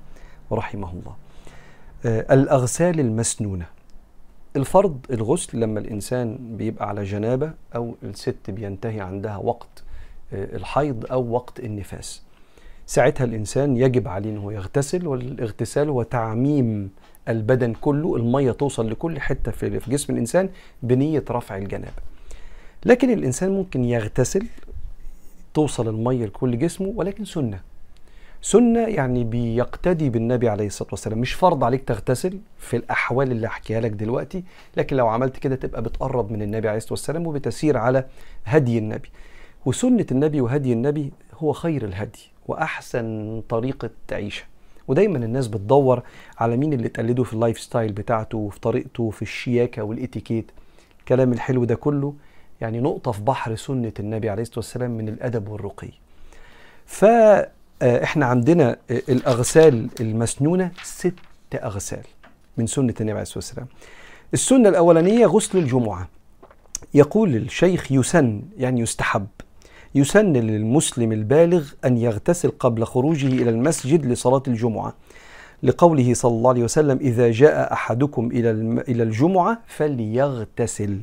[0.49, 1.15] ورحمه الله.
[2.05, 3.65] آه الأغسال المسنونة.
[4.55, 9.83] الفرض الغسل لما الإنسان بيبقى على جنابة أو الست بينتهي عندها وقت
[10.33, 12.21] آه الحيض أو وقت النفاس.
[12.87, 16.89] ساعتها الإنسان يجب عليه أنه يغتسل والاغتسال هو تعميم
[17.29, 20.49] البدن كله المية توصل لكل حتة في جسم الإنسان
[20.83, 22.14] بنية رفع الجنابة.
[22.85, 24.47] لكن الإنسان ممكن يغتسل
[25.53, 27.59] توصل الميه لكل جسمه ولكن سنة.
[28.41, 31.19] سنة يعني بيقتدي بالنبي عليه الصلاة والسلام.
[31.19, 34.43] مش فرض عليك تغتسل في الأحوال اللي هحكيها لك دلوقتي
[34.77, 38.05] لكن لو عملت كده تبقى بتقرب من النبي عليه الصلاة والسلام وبتسير على
[38.45, 39.09] هدي النبي.
[39.65, 44.43] وسنة النبي وهدي النبي هو خير الهدي وأحسن طريقة عيشه
[44.87, 46.01] ودايما الناس بتدور
[46.37, 50.51] على مين اللي تقلده في ال lifestyle بتاعته وفي طريقته في الشياكة والإتيكيت.
[50.99, 52.13] الكلام الحلو ده كله
[52.61, 55.89] يعني نقطة في بحر سنة النبي عليه الصلاة والسلام من الأدب والرقي.
[56.85, 61.13] فإحنا عندنا الأغسال المسنونة ست
[61.53, 62.03] أغسال
[62.57, 63.67] من سنة النبي عليه الصلاة والسلام.
[64.33, 66.07] السنة الأولانية غسل الجمعة.
[66.93, 69.27] يقول الشيخ يسن يعني يستحب
[69.95, 74.93] يسن للمسلم البالغ أن يغتسل قبل خروجه إلى المسجد لصلاة الجمعة.
[75.63, 78.51] لقوله صلى الله عليه وسلم إذا جاء أحدكم إلى
[78.87, 80.99] إلى الجمعة فليغتسل.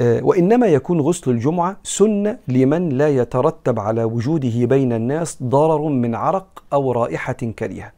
[0.00, 6.62] وإنما يكون غسل الجمعة سنة لمن لا يترتب على وجوده بين الناس ضرر من عرق
[6.72, 7.92] أو رائحة كريهة.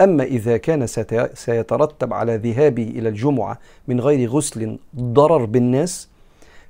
[0.00, 0.86] أما إذا كان
[1.34, 6.08] سيترتب على ذهابه إلى الجمعة من غير غسل ضرر بالناس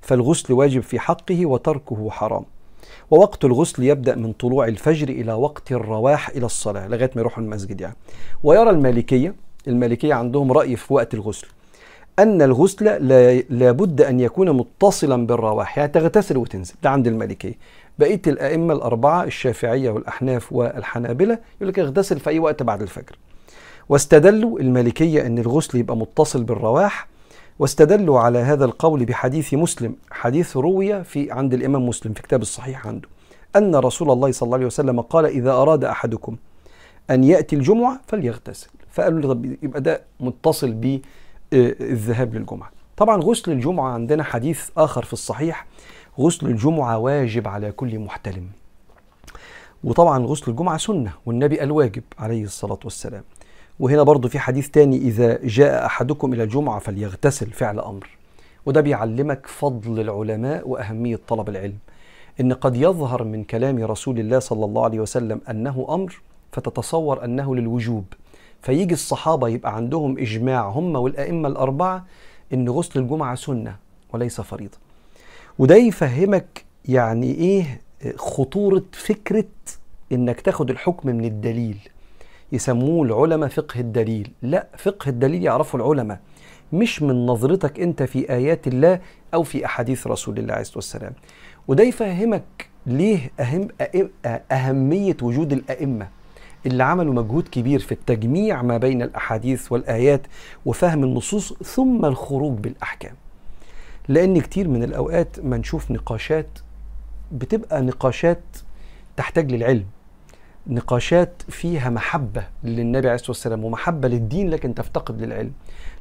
[0.01, 2.45] فالغسل واجب في حقه وتركه حرام.
[3.11, 7.81] ووقت الغسل يبدأ من طلوع الفجر إلى وقت الرواح إلى الصلاة لغاية ما يروحوا المسجد
[7.81, 7.97] يعني.
[8.45, 9.35] ويرى المالكية
[9.69, 11.47] المالكية عندهم رأي في وقت الغسل.
[12.19, 16.75] أن الغسل لا- لابد أن يكون متصلا بالرواح يعني تغتسل وتنزل.
[16.83, 17.55] ده عند المالكية.
[17.99, 23.19] بقية الأئمة الأربعة الشافعية والأحناف والحنابلة يقول لك اغتسل في أي وقت بعد الفجر.
[23.89, 27.09] واستدلوا المالكية أن الغسل يبقى متصل بالرواح
[27.59, 29.97] واستدلوا على هذا القول بحديث مسلم.
[30.11, 33.09] حديث روي في عند الإمام مسلم في كتاب الصحيح عنده.
[33.57, 36.37] أن رسول الله صلى الله عليه وسلم قال إذا أراد أحدكم
[37.11, 38.69] أن يأتي الجمعة فليغتسل.
[38.93, 40.73] فقالوا طب يبقى ده متصل
[41.57, 42.71] بالذهاب للجمعة.
[42.97, 45.67] طبعا غسل الجمعة عندنا حديث آخر في الصحيح
[46.19, 48.49] غسل الجمعة واجب على كل محتلم.
[49.85, 53.23] وطبعا غسل الجمعة سنة والنبي قال واجب عليه الصلاة والسلام.
[53.81, 58.09] وهنا برضو في حديث تاني إذا جاء أحدكم إلى الجمعة فليغتسل فعل أمر.
[58.67, 61.79] وده بيعلمك فضل العلماء وأهمية طلب العلم.
[62.41, 66.21] إن قد يظهر من كلام رسول الله صلى الله عليه وسلم أنه أمر
[66.53, 68.05] فتتصور أنه للوجوب.
[68.67, 72.05] فيجي الصحابة يبقى عندهم إجماع هم والأئمة الأربعة
[72.55, 73.77] إن غسل الجمعة سنة
[74.13, 74.79] وليس فريضة.
[75.59, 77.81] وده يفهمك يعني إيه
[78.17, 79.45] خطورة فكرة
[80.13, 81.77] إنك تاخد الحكم من الدليل.
[82.53, 84.31] يسموه العلماء فقه الدليل.
[84.43, 86.21] لا فقه الدليل يعرفه العلماء
[86.73, 89.01] مش من نظرتك أنت في آيات الله
[89.35, 91.13] أو في أحاديث رسول الله عليه الصلاة والسلام.
[91.69, 96.09] وده يفهمك ليه أهم أهم- أهمية وجود الأئمة.
[96.67, 100.21] اللي عملوا مجهود كبير في التجميع ما بين الأحاديث والآيات
[100.67, 103.15] وفهم النصوص ثم الخروج بالأحكام.
[104.09, 106.47] لأن كتير من الأوقات ما نشوف نقاشات
[107.33, 108.43] بتبقى نقاشات
[109.17, 109.85] تحتاج للعلم.
[110.67, 115.53] نقاشات فيها محبة للنبي عليه الصلاة والسلام ومحبة للدين لكن تفتقد للعلم.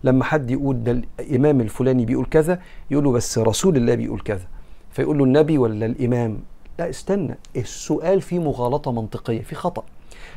[0.03, 2.59] لما حد يقول ده الإمام الفلاني بيقول كذا
[2.91, 4.47] يقول له بس رسول الله بيقول كذا.
[4.91, 6.39] فيقول له النبي ولا الإمام؟
[6.79, 9.83] لا استنى السؤال فيه مغالطة منطقية في خطأ.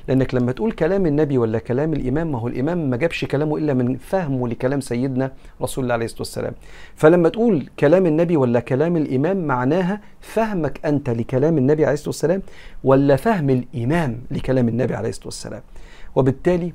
[0.09, 3.75] لأنك لما تقول كلام النبي ولا كلام الإمام ما هو الإمام ما جابش كلامه إلا
[3.75, 6.53] من فهمه لكلام سيدنا رسول الله عليه الصلاة والسلام.
[6.97, 12.43] فلما تقول كلام النبي ولا كلام الإمام معناها فهمك أنت لكلام النبي عليه الصلاة والسلام
[12.85, 15.63] ولا فهم الإمام لكلام النبي عليه الصلاة والسلام.
[16.17, 16.73] وبالتالي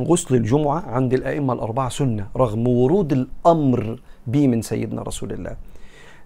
[0.00, 5.56] غسل الجمعة عند الأئمة الأربعة سنة رغم ورود الأمر به من سيدنا رسول الله.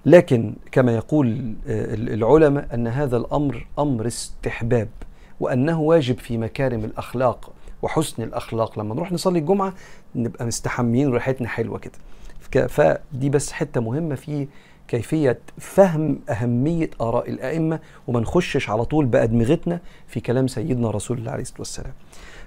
[0.06, 4.88] لكن كما يقول آه، العلماء أن هذا الأمر أمر استحباب.
[5.40, 8.78] وأنه واجب في مكارم الأخلاق وحسن الأخلاق.
[8.78, 9.74] لما نروح نصلي الجمعة
[10.14, 12.66] نبقى مستحمين ريحتنا حلوة كده.
[12.66, 14.48] فدي بس حتة مهمة في
[14.88, 21.30] كيفية فهم أهمية آراء الأئمة وما نخشش على طول بأدمغتنا في كلام سيدنا رسول الله
[21.30, 21.92] عليه الصلاة والسلام.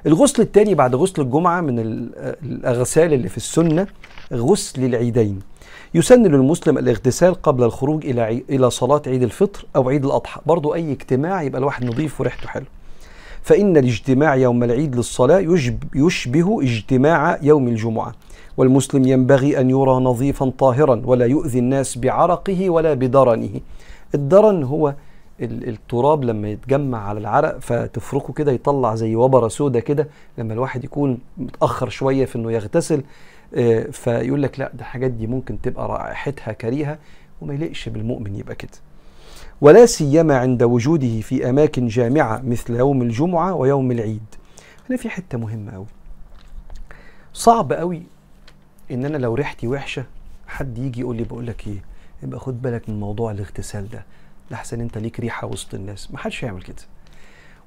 [0.05, 3.87] الغسل الثاني بعد غسل الجمعة من ال- الأغسال اللي في السنة
[4.33, 5.39] غسل العيدين.
[5.93, 8.43] يسن للمسلم الاغتسال قبل الخروج إلى.
[8.49, 10.41] إلى صلاة عيد الفطر أو عيد الأضحى.
[10.45, 12.65] برضو أي اجتماع يبقى الواحد نظيف وريحته حلو
[13.43, 15.83] فإن الاجتماع يوم العيد للصلاة يشب...
[15.95, 18.13] يشبه اجتماع يوم الجمعة.
[18.57, 23.49] والمسلم ينبغي أن يرى نظيفا طاهرا ولا يؤذي الناس بعرقه ولا بدرنه.
[24.15, 24.93] الدرن هو
[25.41, 30.07] ال- التراب لما يتجمع على العرق فتفركه كده يطلع زي وبرة سودة كده.
[30.37, 33.03] لما الواحد يكون متأخر شوية في إنه يغتسل
[33.55, 36.97] آه، فيقول لك لا ده الحاجات دي ممكن تبقى رائحتها كريهة
[37.41, 38.71] وما يليقش بالمؤمن يبقى كده.
[39.61, 44.35] ولا سيما عند وجوده في أماكن جامعة مثل يوم الجمعة ويوم العيد.
[44.89, 45.85] هنا في حتة مهمة أوي.
[47.33, 48.03] صعب أوي
[48.91, 50.05] إن أنا لو ريحتي وحشة
[50.47, 51.83] حد يجي يقول لي بقول لك إيه؟
[52.23, 54.05] يبقى خد بالك من موضوع الاغتسال ده.
[54.51, 56.11] لحسن أنت ليك ريحة وسط الناس.
[56.11, 56.75] ما حدش يعمل كده.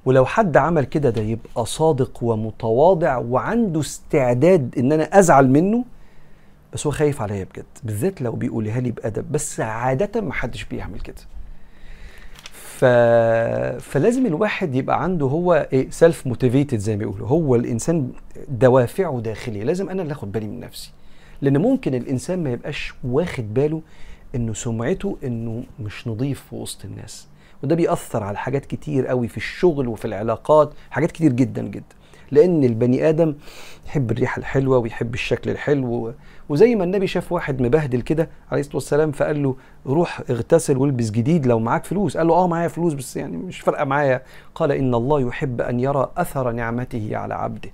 [0.05, 5.85] ولو حد عمل كده ده يبقى صادق ومتواضع وعنده استعداد إن أنا أزعل منه
[6.73, 7.65] بس هو خايف عليا بجد.
[7.83, 9.31] بالذات لو بيقولها لي بأدب.
[9.31, 11.21] بس عادة ما حدش بيعمل كده.
[13.79, 17.27] فلازم الواحد يبقى عنده هو إيه self motivated زي ما بيقولوا.
[17.27, 18.11] هو الإنسان
[18.49, 19.63] دوافعه داخلية.
[19.63, 20.91] لازم أنا اللي آخد بالي من نفسي.
[21.41, 23.81] لأن ممكن الإنسان ما يبقاش واخد باله
[24.35, 27.27] انه سمعته إنه مش نظيف في وسط الناس.
[27.63, 31.95] وده بيأثر على حاجات كتير قوي في الشغل وفي العلاقات حاجات كتير جدا جدا.
[32.33, 33.33] لأن البني آدم
[33.87, 36.13] يحب الريحة الحلوة ويحب الشكل الحلو
[36.49, 39.55] وزي ما النبي شاف واحد مبهدل كده عليه الصلاة والسلام فقال له
[39.87, 42.17] روح اغتسل والبس جديد لو معاك فلوس.
[42.17, 44.21] قال له آه معايا فلوس بس يعني مش فارقة معايا.
[44.55, 47.69] قال إن الله يحب أن يرى أثر نعمته على عبده.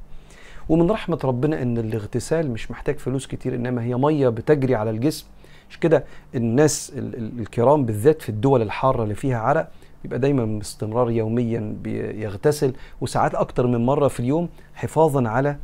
[0.69, 5.25] ومن رحمة ربنا إن الاغتسال مش محتاج فلوس كتير إنما هي مية بتجري على الجسم.
[5.69, 6.03] مش كده؟
[6.35, 9.69] الناس ال- ال- الكرام بالذات في الدول الحارة اللي فيها عرق
[10.05, 15.55] يبقى دايما باستمرار يوميا بيغتسل وساعات أكتر من مرة في اليوم حفاظا على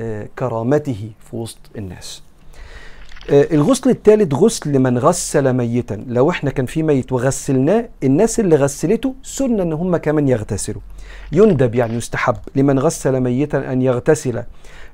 [0.00, 2.22] آه، كرامته في وسط الناس.
[3.30, 6.04] آه، الغسل الثالث غسل من غسل ميتا.
[6.06, 10.80] لو إحنا كان في ميت وغسلناه الناس اللي غسلته سنة إن هم كمان يغتسلوا.
[11.32, 14.42] يندب يعني يستحب لمن غسل ميتا أن يغتسل.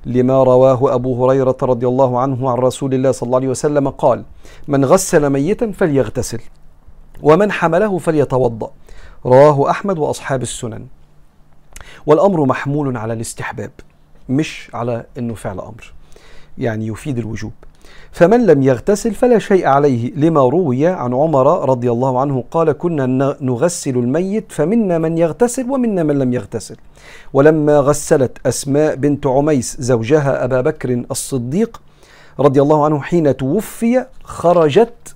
[0.05, 4.23] لما رواه أبو هريرة رضي الله عنه عن رسول الله صلى الله عليه وسلم قال
[4.67, 6.39] من غسل ميتا فليغتسل.
[7.21, 8.71] ومن حمله فليتوضأ.
[9.25, 10.85] رواه أحمد وأصحاب السنن.
[12.05, 13.71] والأمر محمول على الاستحباب
[14.29, 15.93] مش على إنه فعل أمر.
[16.57, 17.51] يعني يفيد الوجوب.
[18.11, 23.35] فمن لم يغتسل فلا شيء عليه لما روي عن عمر رضي الله عنه قال كنا
[23.41, 26.75] نغسل الميت فمنا من يغتسل ومنا من لم يغتسل.
[27.33, 31.81] ولما غسلت أسماء بنت عميس زوجها أبا بكر الصديق
[32.39, 35.15] رضي الله عنه حين توفي خرجت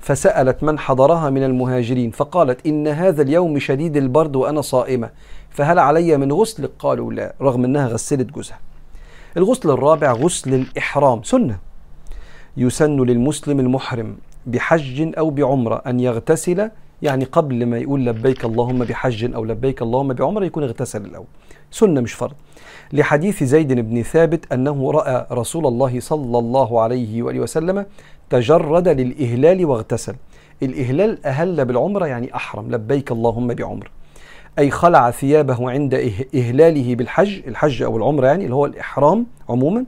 [0.00, 5.10] فسألت من حضرها من المهاجرين فقالت إن هذا اليوم شديد البرد وأنا صائمة
[5.50, 8.58] فهل علي من غسل؟ قالوا لا رغم أنها غسلت جوزها
[9.36, 11.58] الغسل الرابع غسل الإحرام سنة.
[12.56, 16.70] يسن للمسلم المحرم بحج أو بعمرة أن يغتسل
[17.02, 21.26] يعني قبل ما يقول لبيك اللهم بحج أو لبيك اللهم بعمرة يكون اغتسل الأول.
[21.70, 22.34] سنة مش فرض.
[22.92, 27.86] لحديث زيد بن ثابت أنه رأى رسول الله صلى الله عليه وآله وسلم
[28.30, 30.14] تجرد للإهلال واغتسل.
[30.62, 32.70] الإهلال أهل بالعمرة يعني أحرم.
[32.70, 33.88] لبيك اللهم بعمرة
[34.58, 35.94] أي خلع ثيابه عند
[36.34, 37.40] إهلاله بالحج.
[37.46, 39.84] الحج أو العمرة يعني اللي هو الإحرام عموما.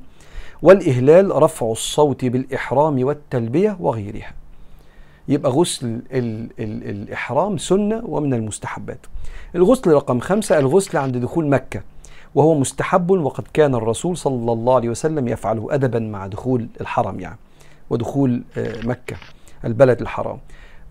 [0.62, 4.33] والإهلال رفع الصوت بالإحرام والتلبية وغيرها.
[5.28, 6.02] يبقى غسل ال
[6.59, 9.07] ال الإحرام سنة ومن المستحبات.
[9.55, 11.81] الغسل رقم خمسة الغسل عند دخول مكة.
[12.35, 17.38] وهو مستحب وقد كان الرسول صلى الله عليه وسلم يفعله أدبا مع دخول الحرم يعني.
[17.90, 19.16] ودخول آه، مكة
[19.64, 20.38] البلد الحرام.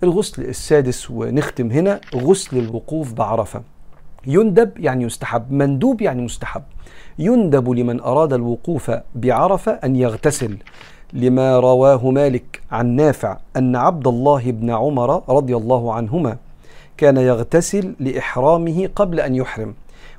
[0.03, 3.61] الغسل السادس ونختم هنا غسل الوقوف بعرفة.
[4.27, 6.63] يندب يعني يستحب مندوب يعني مستحب.
[7.19, 10.57] يندب لمن أراد الوقوف بعرفة أن يغتسل.
[11.13, 16.37] لما رواه مالك عن نافع أن عبد الله بن عمر رضي الله عنهما
[16.97, 19.73] كان يغتسل لإحرامه قبل أن يحرم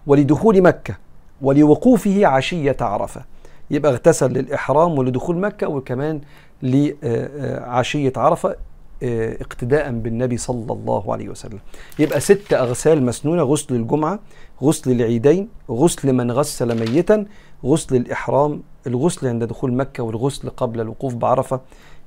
[0.07, 0.95] ولدخول مكة
[1.43, 3.25] ولوقوفه عشية عرفة.
[3.71, 6.21] يبقى اغتسل للإحرام ولدخول مكة وكمان
[6.63, 8.57] لعشية عرفة
[9.03, 11.59] آه، اقتداء بالنبي صلى الله عليه وسلم.
[11.99, 14.19] يبقى ست أغسال مسنونة غسل الجمعة
[14.63, 17.27] غسل العيدين غسل من غسل ميتا
[17.65, 21.61] غسل الإحرام الغسل عند دخول مكة والغسل قبل الوقوف بعرفة.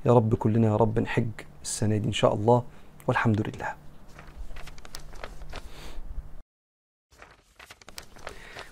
[0.06, 1.28] يا رب كلنا يا رب نحج
[1.62, 2.62] السنة دي إن شاء الله
[3.06, 3.85] والحمد لله.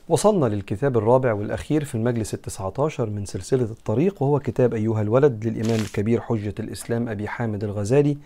[0.09, 5.47] وصلنا للكتاب الرابع والأخير في المجلس التسعة عشر من سلسلة الطريق وهو كتاب أيها الولد
[5.47, 8.17] للإمام الكبير حجة الإسلام أبي حامد الغزالي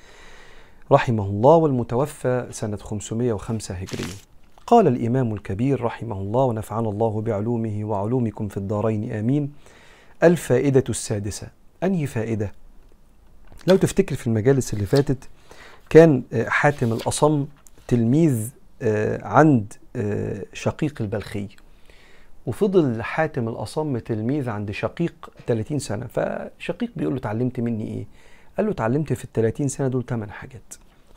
[0.93, 4.15] رحمه الله والمتوفى سنة 505 هجرية.
[4.67, 9.53] قال الإمام الكبير رحمه الله ونفعنا الله بعلومه وعلومكم في الدارين آمين.
[10.23, 11.49] الفائدة السادسة
[11.83, 12.53] أنهي فائدة؟
[13.67, 15.29] لو تفتكر في المجالس اللي فاتت
[15.91, 17.47] كان حاتم الأصم
[17.89, 18.51] تلميذ
[18.83, 21.49] آه، عند آه، شقيق البلخي.
[22.47, 26.07] وفضل حاتم الأصم تلميذ عند شقيق 30 سنة.
[26.07, 28.07] فشقيق بيقول له اتعلمت مني إيه؟
[28.57, 30.75] قال له اتعلمت في ال 30 سنة دول 8 حاجات.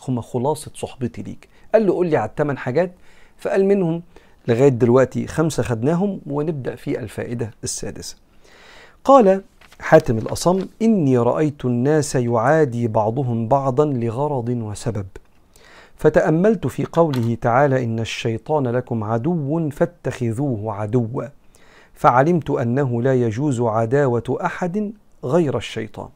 [0.07, 1.49] هم خلاصة صحبتي ليك.
[1.73, 2.91] قال له قول لي على الثمان حاجات.
[3.37, 4.01] فقال منهم
[4.47, 8.15] لغاية دلوقتي خمسة خدناهم ونبدأ في الفائدة السادسة.
[9.03, 9.41] قال
[9.79, 15.05] حاتم الأصم إني رأيت الناس يعادي بعضهم بعضا لغرض وسبب.
[16.01, 21.23] فتأملت في قوله تعالى إن الشيطان لكم عدو فاتخذوه عدوا.
[21.93, 26.09] فعلمت أنه لا يجوز عداوة أحد غير الشيطان.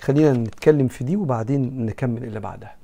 [0.00, 2.76] خلينا نتكلم في دي وبعدين نكمل اللي بعدها.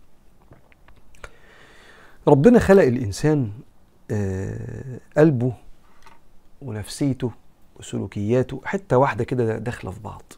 [2.28, 3.50] ربنا خلق الإنسان
[4.10, 5.52] آه، قلبه
[6.62, 7.30] ونفسيته
[7.76, 10.32] وسلوكياته حتة واحدة كده داخلة في بعض.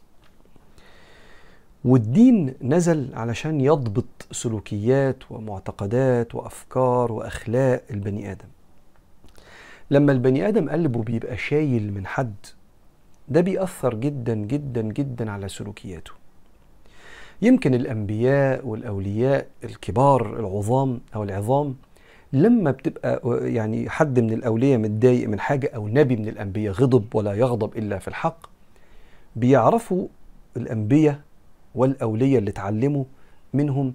[1.85, 8.47] والدين نزل علشان يضبط سلوكيات ومعتقدات وأفكار وأخلاق البني آدم.
[9.91, 12.35] لما البني آدم قلبه بيبقى شايل من حد
[13.29, 16.11] ده بيأثر جدا جدا جدا على سلوكياته.
[17.41, 21.75] يمكن الأنبياء والأولياء الكبار العظام أو العظام
[22.33, 23.21] لما بتبقى
[23.53, 27.99] يعني حد من الأولياء متضايق من حاجة أو نبي من الأنبياء غضب ولا يغضب إلا
[27.99, 28.47] في الحق
[29.35, 30.07] بيعرفوا
[30.57, 31.19] الأنبياء
[31.79, 33.03] والأولية اللي اتعلموا
[33.53, 33.93] منهم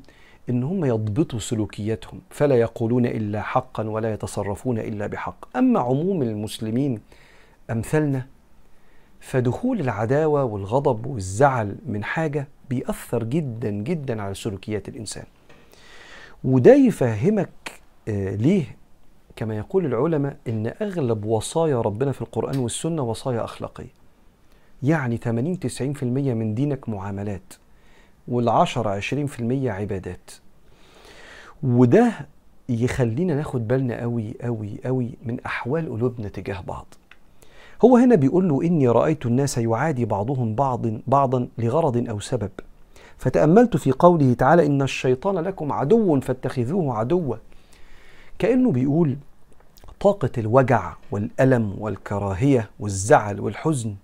[0.50, 5.56] إن هم يضبطوا سلوكياتهم فلا يقولون إلا حقا ولا يتصرفون إلا بحق.
[5.56, 7.00] أما عموم المسلمين
[7.70, 8.26] أمثالنا
[9.20, 15.24] فدخول العداوة والغضب والزعل من حاجة بيأثر جدا جدا على سلوكيات الإنسان.
[16.44, 18.76] وده يفهمك آه ليه؟
[19.36, 23.92] كما يقول العلماء إن أغلب وصايا ربنا في القرآن والسنة وصايا أخلاقية.
[24.82, 26.02] يعني 80 90%
[26.34, 27.54] من دينك معاملات.
[28.28, 30.30] والعشرة عشرين في المية عبادات.
[31.62, 32.12] وده
[32.68, 36.86] يخلينا ناخد بالنا قوي قوي قوي من أحوال قلوبنا تجاه بعض.
[37.84, 42.50] هو هنا بيقول له إني رأيت الناس يعادي بعضهم بعض بعضا لغرض أو سبب.
[43.18, 47.36] فتأملت في قوله تعالى إن الشيطان لكم عدو فاتخذوه عدوا.
[48.38, 49.16] كأنه بيقول
[50.00, 53.94] طاقة الوجع والألم والكراهية والزعل والحزن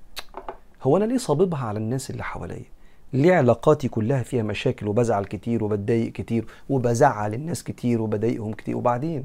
[0.83, 2.64] هو أنا ليه صاببها على الناس اللي حواليا؟
[3.13, 8.77] ليه علاقاتي كلها فيها مشاكل وبزعل كتير وبتضايق كتير وبزعل الناس كتير وبضايقهم كتير.
[8.77, 9.25] وبعدين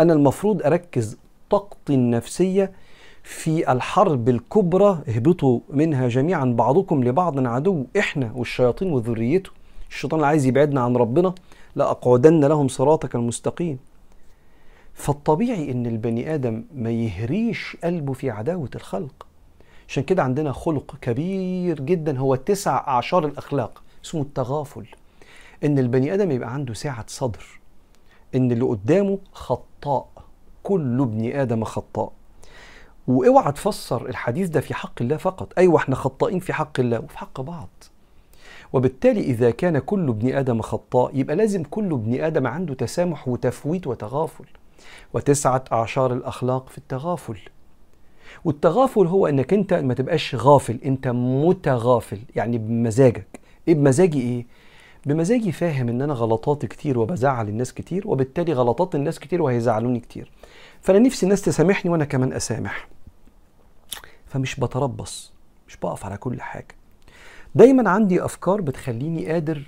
[0.00, 1.18] أنا المفروض أركز
[1.50, 2.72] طاقتي النفسية
[3.22, 9.50] في الحرب الكبرى اهبطوا منها جميعا بعضكم لبعض عدو إحنا والشياطين وذريته.
[9.90, 11.34] الشيطان اللي عايز يبعدنا عن ربنا
[11.76, 13.78] لأقعدن لهم صراطك المستقيم.
[14.94, 19.26] فالطبيعي إن البني آدم ما يهريش قلبه في عداوة الخلق.
[19.90, 24.86] عشان كده عندنا خلق كبير جدا هو تسع أعشار الأخلاق اسمه التغافل.
[25.64, 27.60] إن البني آدم يبقى عنده سعه صدر
[28.34, 30.08] إن اللي قدامه خطاء
[30.62, 32.12] كل ابن آدم خطاء.
[33.08, 35.52] وأوعى تفسر الحديث ده في حق الله فقط.
[35.58, 37.68] أيوه إحنا خطائين في حق الله وفي حق بعض.
[38.72, 43.86] وبالتالي إذا كان كل ابن آدم خطاء يبقى لازم كل ابن آدم عنده تسامح وتفويت
[43.86, 44.46] وتغافل.
[45.14, 47.38] وتسعة أعشار الأخلاق في التغافل.
[48.44, 53.40] والتغافل هو إنك أنت ما تبقاش غافل أنت متغافل يعني بمزاجك.
[53.68, 54.46] إيه بمزاجي إيه؟
[55.06, 60.30] بمزاجي فاهم إن أنا غلطاتي كتير وبزعل الناس كتير وبالتالي غلطات الناس كتير وهيزعلوني كتير.
[60.80, 62.88] فأنا نفسي الناس تسامحني وأنا كمان أسامح.
[64.26, 65.32] فمش بتربص
[65.68, 66.74] مش بقف على كل حاجة.
[67.54, 69.62] دايما عندي أفكار بتخليني قادر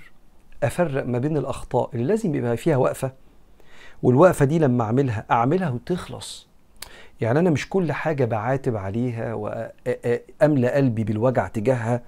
[0.63, 3.11] أفرق ما بين الأخطاء اللي لازم يبقى فيها وقفة
[4.03, 6.47] والوقفة دي لما أعملها أعملها وتخلص.
[7.21, 12.01] يعني أنا مش كل حاجة بعاتب عليها واملى قلبي بالوجع تجاهها.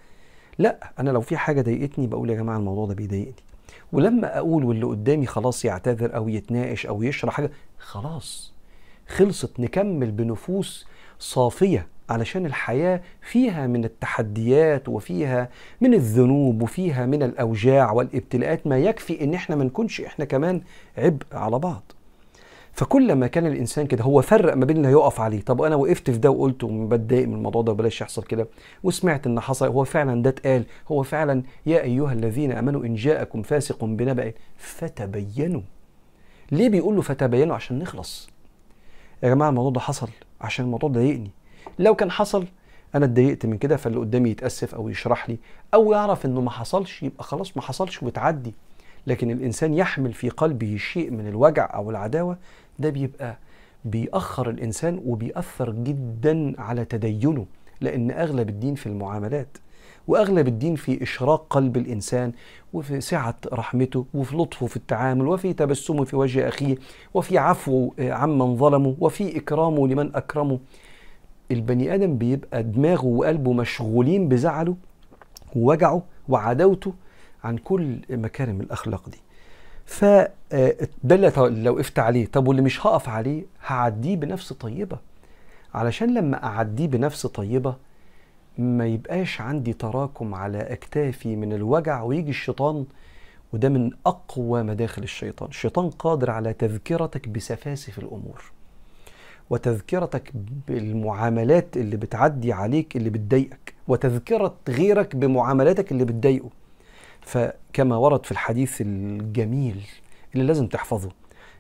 [0.57, 3.33] لا أنا لو في حاجة ضايقتني بقول يا جماعة الموضوع ده بيضايقني.
[3.91, 8.53] ولما أقول واللي قدامي خلاص يعتذر أو يتناقش أو يشرح حاجة خلاص.
[9.07, 10.87] خلصت نكمل بنفوس
[11.19, 15.49] صافية علشان الحياة فيها من التحديات وفيها
[15.81, 20.61] من الذنوب وفيها من الأوجاع والابتلاءات ما يكفي إن إحنا ما نكونش إحنا كمان
[20.97, 21.91] عبء على بعض.
[22.75, 25.41] فكل ما كان الإنسان كده هو فرق ما بين اللي هيقف عليه.
[25.41, 28.47] طب أنا وقفت في ده وقلت بتضايق من الموضوع ده وبلاش يحصل كده
[28.83, 33.41] وسمعت إن حصل هو فعلا ده اتقال هو فعلا يا أيها الذين آمنوا إن جاءكم
[33.41, 35.61] فاسق بنبأ فتبينوا.
[36.51, 38.29] ليه بيقول له فتبينوا؟ عشان نخلص.
[39.23, 40.09] يا جماعة الموضوع ده حصل
[40.41, 41.31] عشان الموضوع ضايقني.
[41.79, 42.45] لو كان حصل
[42.95, 45.37] أنا اتضايقت من كده فاللي قدامي يتأسف أو يشرح لي
[45.73, 48.53] أو يعرف إنه ما حصلش يبقى خلاص ما حصلش وتعدي.
[49.07, 52.37] لكن الإنسان يحمل في قلبه شيء من الوجع أو العداوة
[52.79, 53.37] ده بيبقى
[53.85, 57.45] بيأخر الإنسان وبيأثر جدا على تدينه
[57.81, 59.57] لأن أغلب الدين في المعاملات
[60.07, 62.31] وأغلب الدين في إشراق قلب الإنسان
[62.73, 66.75] وفي سعة رحمته وفي لطفه في التعامل وفي تبسمه في وجه أخيه
[67.13, 70.59] وفي عفو عمن ظلمه وفي إكرامه لمن أكرمه.
[71.51, 74.75] البني آدم بيبقى دماغه وقلبه مشغولين بزعله
[75.55, 76.93] ووجعه وعداوته
[77.43, 79.17] عن كل مكارم الأخلاق دي.
[79.85, 82.25] فده لو وقفت عليه.
[82.25, 84.97] طب واللي مش هقف عليه هعديه بنفس طيبة.
[85.73, 87.75] علشان لما أعديه بنفس طيبة
[88.57, 92.85] ما يبقاش عندي تراكم على أكتافي من الوجع ويجي الشيطان
[93.53, 95.49] وده من أقوى مداخل الشيطان.
[95.49, 98.43] الشيطان قادر على تذكرتك بسفاسف الأمور
[99.49, 100.31] وتذكرتك
[100.67, 106.49] بالمعاملات اللي بتعدي عليك اللي بتضايقك وتذكرة غيرك بمعاملاتك اللي بتضايقه.
[107.25, 109.81] فكما ورد في الحديث الجميل
[110.33, 111.09] اللي لازم تحفظه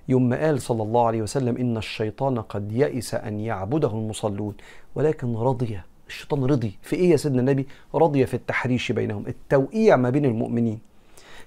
[0.07, 4.53] يوم ما قال صلى الله عليه وسلم إن الشيطان قد يئس أن يعبده المصلون
[4.95, 6.77] ولكن رضي الشيطان رضي.
[6.81, 10.79] في إيه يا سيدنا النبي؟ رضي في التحريش بينهم التوقيع ما بين المؤمنين.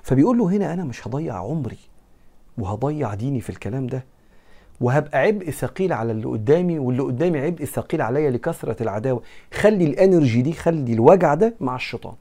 [0.03, 1.79] فبيقول له هنا أنا مش هضيع عمري
[2.59, 4.05] وهضيع ديني في الكلام ده
[4.81, 9.23] وهبقى عبء ثقيل على اللي قدامي واللي قدامي عبء ثقيل عليا لكثرة العداوة.
[9.55, 12.15] خلي الإنرجي دي خلي الوجع ده مع الشيطان.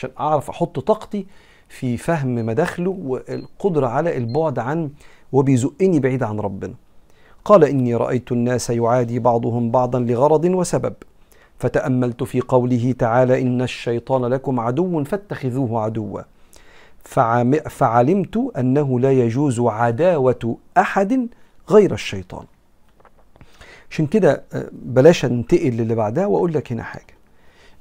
[0.00, 1.26] عشان أعرف أحط طاقتي
[1.68, 4.90] في فهم مداخله والقدرة على البعد عن
[5.32, 6.74] وبيزقني بعيد عن ربنا.
[7.44, 10.94] قال إني رأيت الناس يعادي بعضهم بعضا لغرض وسبب.
[11.58, 16.20] فتأملت في قوله تعالى إن الشيطان لكم عدو فاتخذوه عدوا.
[17.68, 21.28] فعلمت أنه لا يجوز عداوة أحد
[21.70, 22.44] غير الشيطان.
[23.90, 27.19] عشان كده بلاش أنتقل للي بعدها وأقول لك هنا حاجة.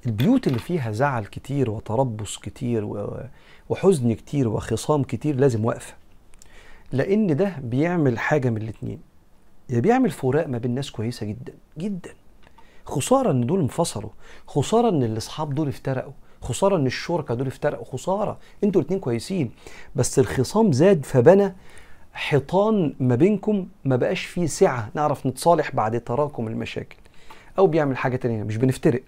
[0.05, 3.09] البيوت اللي فيها زعل كتير وتربص كتير
[3.69, 5.93] وحزن كتير وخصام كتير لازم وقفه
[6.91, 8.99] لأن ده بيعمل حاجة من الاتنين.
[9.69, 12.09] يا بيعمل فراق ما بين ناس كويسة جدا جدا.
[12.85, 14.09] خسارة إن دول انفصلوا
[14.47, 18.37] خسارة إن الأصحاب دول افترقوا خسارة إن الشركاء دول افترقوا خسارة.
[18.63, 19.51] أنتوا الاتنين كويسين.
[19.95, 21.55] بس الخصام زاد فبنى
[22.13, 26.97] حيطان ما بينكم ما بقاش فيه سعة نعرف نتصالح بعد تراكم المشاكل.
[27.57, 29.01] أو بيعمل حاجة تانية مش بنفترق.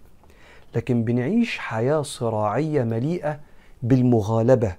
[0.76, 3.39] لكن بنعيش حياة صراعية مليئة
[3.84, 4.76] بالمغالبة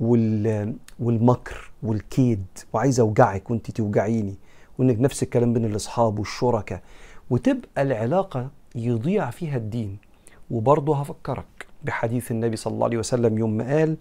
[0.00, 2.44] وال والمكر والكيد.
[2.72, 4.34] وعايز أوجعك وأنت توجعيني
[4.78, 6.82] وانك نفس الكلام بين الأصحاب والشركاء
[7.30, 9.98] وتبقى العلاقة يضيع فيها الدين.
[10.50, 13.96] وبرضه هفكرك بحديث النبي صلى الله عليه وسلم يوم ما قال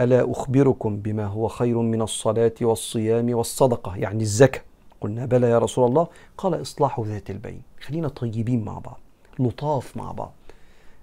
[0.00, 4.62] ألا أخبركم بما هو خير من الصلاة والصيام والصدقة؟ يعني الزكاة.
[5.00, 6.06] قلنا بلى يا رسول الله.
[6.38, 7.62] قال إصلاح ذات البين.
[7.80, 9.00] خلينا طيبين مع بعض
[9.38, 10.32] لطاف مع بعض.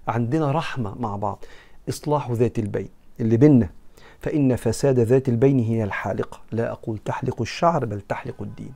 [0.08, 1.44] عندنا رحمة مع بعض
[1.88, 2.88] إصلاح ذات البين
[3.20, 3.70] اللي بينا
[4.20, 6.40] فإن فساد ذات البين هي الحالقة.
[6.52, 8.72] لا أقول تحلق الشعر بل تحلق الدين.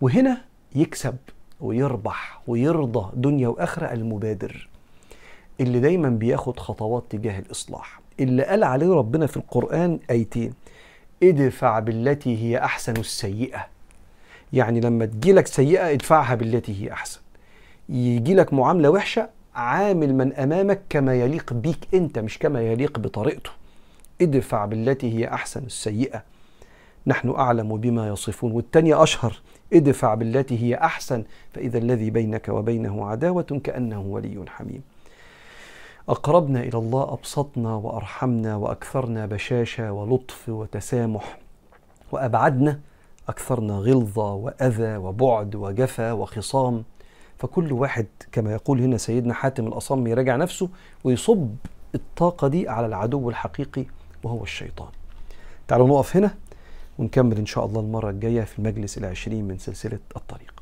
[0.00, 0.38] وهنا
[0.74, 1.16] يكسب
[1.60, 4.68] ويربح ويرضى دنيا وآخرة المبادر.
[5.60, 8.00] اللي دايما بياخد خطوات تجاه الإصلاح.
[8.20, 10.52] اللي قال عليه ربنا في القرآن آيتين
[11.22, 13.66] ادفع بالتي هي أحسن السيئة.
[14.52, 17.20] يعني لما تجيلك سيئة ادفعها بالتي هي أحسن.
[17.88, 23.50] يجيلك معاملة وحشة عامل من أمامك كما يليق بيك أنت مش كما يليق بطريقته.
[24.22, 26.22] ادفع بالتي هي أحسن السيئة.
[27.06, 28.52] نحن أعلم بما يصفون.
[28.52, 29.40] والتانية أشهر
[29.72, 31.24] ادفع بالتي هي أحسن.
[31.54, 34.82] فإذا الذي بينك وبينه عداوة كأنه ولي حميم.
[36.08, 41.38] أقربنا إلى الله أبسطنا وأرحمنا وأكثرنا بشاشة ولطف وتسامح.
[42.12, 42.80] وأبعدنا
[43.28, 46.84] أكثرنا غلظة وأذى وبعد وجفا وخصام.
[47.38, 50.68] فكل واحد كما يقول هنا سيدنا حاتم الأصم يراجع نفسه
[51.04, 51.50] ويصب
[51.94, 53.84] الطاقة دي على العدو الحقيقي
[54.22, 54.88] وهو الشيطان.
[55.68, 56.34] تعالوا نقف هنا
[56.98, 60.55] ونكمل إن شاء الله المرة الجاية في المجلس العشرين من سلسلة الطريق.